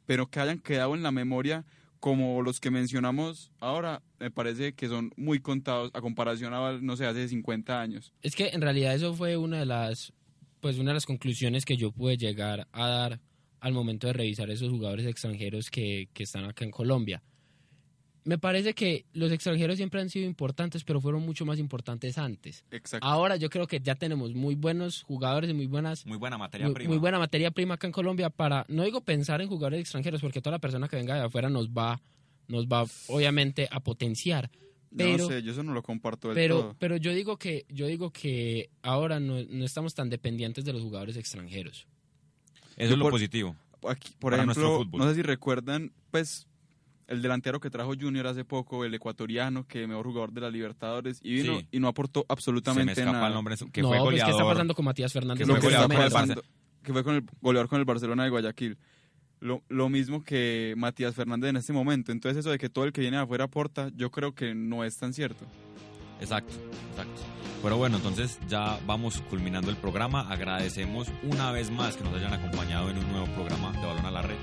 pero 0.06 0.28
que 0.28 0.40
hayan 0.40 0.60
quedado 0.60 0.96
en 0.96 1.04
la 1.04 1.12
memoria 1.12 1.66
como 2.00 2.42
los 2.42 2.60
que 2.60 2.72
mencionamos 2.72 3.52
ahora, 3.60 4.02
me 4.20 4.32
parece 4.32 4.74
que 4.74 4.88
son 4.88 5.12
muy 5.18 5.40
contados 5.40 5.92
a 5.94 6.02
comparación 6.02 6.54
a, 6.54 6.80
no 6.82 6.96
sé, 6.96 7.06
hace 7.06 7.28
50 7.28 7.82
años. 7.82 8.14
Es 8.22 8.36
que 8.36 8.50
en 8.50 8.62
realidad 8.62 8.96
eso 8.96 9.14
fue 9.14 9.38
una 9.38 9.60
de 9.60 9.66
las, 9.66 10.14
pues 10.62 10.78
una 10.78 10.92
de 10.92 10.96
las 10.96 11.06
conclusiones 11.06 11.66
que 11.66 11.78
yo 11.78 11.92
pude 11.92 12.18
llegar 12.18 12.68
a 12.72 12.88
dar 12.88 13.20
al 13.60 13.74
momento 13.74 14.08
de 14.08 14.14
revisar 14.14 14.50
esos 14.50 14.70
jugadores 14.70 15.06
extranjeros 15.06 15.70
que, 15.70 16.08
que 16.14 16.24
están 16.24 16.46
acá 16.46 16.64
en 16.64 16.72
Colombia. 16.72 17.22
Me 18.26 18.38
parece 18.38 18.74
que 18.74 19.06
los 19.14 19.32
extranjeros 19.32 19.78
siempre 19.78 20.02
han 20.02 20.10
sido 20.10 20.26
importantes, 20.26 20.84
pero 20.84 21.00
fueron 21.02 21.26
mucho 21.26 21.46
más 21.46 21.58
importantes 21.58 22.18
antes. 22.18 22.64
Exacto. 22.72 23.08
Ahora 23.08 23.38
yo 23.38 23.50
creo 23.50 23.66
que 23.66 23.80
ya 23.80 23.96
tenemos 23.96 24.34
muy 24.36 24.56
buenos 24.56 25.04
jugadores 25.04 25.50
y 25.50 25.54
muy 25.54 25.68
buenas 25.68 26.06
Muy 26.06 26.18
buena 26.18 26.38
materia 26.38 26.68
muy, 26.68 26.74
prima. 26.76 26.90
muy 26.90 26.98
buena 26.98 27.18
materia 27.20 27.52
prima 27.52 27.76
acá 27.76 27.88
en 27.88 27.94
Colombia 27.94 28.30
para, 28.30 28.66
no 28.68 28.84
digo 28.84 29.02
pensar 29.02 29.42
en 29.42 29.48
jugadores 29.48 29.80
extranjeros, 29.80 30.22
porque 30.22 30.42
toda 30.42 30.56
la 30.58 30.60
persona 30.60 30.88
que 30.88 30.98
venga 30.98 31.16
de 31.16 31.22
afuera 31.26 31.50
nos 31.50 31.70
va, 31.70 32.02
nos 32.48 32.68
va 32.68 32.86
obviamente 33.08 33.68
a 33.72 33.80
potenciar. 33.80 34.50
Pero, 34.96 35.18
no 35.20 35.28
sé, 35.28 35.44
yo 35.44 35.52
eso 35.52 35.64
no 35.64 35.74
lo 35.74 35.84
comparto 35.84 36.30
del 36.30 36.36
pero, 36.36 36.60
todo. 36.62 36.76
pero 36.80 36.98
yo 36.98 37.14
digo 37.14 37.38
que, 37.38 37.66
yo 37.70 37.86
digo 37.88 38.12
que 38.12 38.70
ahora 38.82 39.20
no, 39.20 39.36
no 39.44 39.64
estamos 39.64 39.94
tan 39.94 40.10
dependientes 40.10 40.66
de 40.66 40.74
los 40.74 40.82
jugadores 40.82 41.16
extranjeros. 41.16 41.88
Eso 42.76 42.88
Yo 42.90 42.94
es 42.94 42.98
lo 42.98 43.06
por- 43.06 43.12
positivo. 43.14 43.56
Aquí, 43.88 44.12
por 44.20 44.32
para 44.34 44.46
nuestro 44.46 44.66
ejemplo, 44.66 44.86
fútbol. 44.86 45.00
no 45.02 45.10
sé 45.10 45.16
si 45.16 45.22
recuerdan, 45.22 45.94
pues, 46.12 46.48
el 47.10 47.22
delantero 47.22 47.60
que 47.60 47.70
trajo 47.70 47.94
Junior 48.00 48.28
hace 48.28 48.46
poco, 48.46 48.86
el 48.86 48.94
ecuatoriano, 48.94 49.66
que 49.68 49.86
mejor 49.88 50.06
jugador 50.06 50.32
de 50.32 50.42
la 50.42 50.50
Libertadores, 50.50 51.20
y 51.24 51.34
vino 51.42 51.60
Sí. 51.60 51.68
y 51.72 51.80
no 51.80 51.88
aportó 51.90 52.22
Se 52.22 52.26
me 52.30 52.34
absolutamente 52.34 53.04
nada. 53.06 53.28
el 53.28 53.34
nombre, 53.34 53.56
que 53.72 53.82
no, 53.82 53.88
fue 53.90 53.98
pues 53.98 54.00
¿qué 54.00 54.04
goleador. 54.22 54.32
está 54.32 54.44
pasando 54.46 54.76
con 54.76 54.86
Matías 54.86 55.12
Fernández? 55.14 55.40
Que 55.46 55.54
Lo 55.54 55.60
fue 55.60 55.70
que, 55.70 55.76
el 55.76 55.88
pasando, 56.12 56.44
que 56.84 56.94
fue 56.94 57.04
con 57.04 57.16
el 57.16 57.24
goleador 57.42 57.68
con 57.68 57.80
el 57.80 57.86
Barcelona 57.86 58.24
de 58.24 58.30
Guayaquil. 58.30 58.78
Lo, 59.42 59.64
lo 59.70 59.88
mismo 59.90 60.24
que 60.24 60.74
Matías 60.78 61.16
Fernández 61.16 61.50
en 61.52 61.56
este 61.58 61.72
momento. 61.74 62.12
Entonces 62.12 62.38
eso 62.40 62.52
de 62.52 62.58
que 62.58 62.70
todo 62.70 62.86
el 62.86 62.92
que 62.92 63.02
viene 63.02 63.18
de 63.18 63.24
afuera 63.24 63.46
aporta, 63.46 63.90
yo 63.96 64.12
creo 64.12 64.36
que 64.36 64.54
no 64.54 64.84
es 64.84 64.98
tan 64.98 65.14
cierto. 65.14 65.46
Exacto, 66.20 66.54
exacto. 66.92 67.22
Pero 67.64 67.78
bueno, 67.78 67.98
entonces 67.98 68.38
ya 68.50 68.78
vamos 68.86 69.22
culminando 69.30 69.70
el 69.72 69.78
programa. 69.78 70.30
Agradecemos 70.30 71.08
una 71.24 71.52
vez 71.54 71.72
más 71.72 71.96
que 71.96 72.04
nos 72.04 72.14
hayan 72.14 72.34
acompañado 72.34 72.90
en 72.90 72.98
un 72.98 73.10
nuevo 73.12 73.28
programa 73.28 73.72
de 73.72 73.86
Balón 73.86 74.06
a 74.06 74.12
la 74.12 74.22
Red 74.22 74.36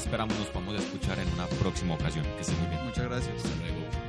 esperamos 0.00 0.38
nos 0.38 0.48
podamos 0.48 0.74
escuchar 0.76 1.18
en 1.18 1.28
una 1.34 1.46
próxima 1.46 1.94
ocasión. 1.94 2.24
Que 2.36 2.40
estén 2.40 2.58
muy 2.58 2.68
bien. 2.68 2.84
Muchas 2.84 3.04
gracias. 3.04 3.36
Hasta 3.36 3.56
luego. 3.56 3.99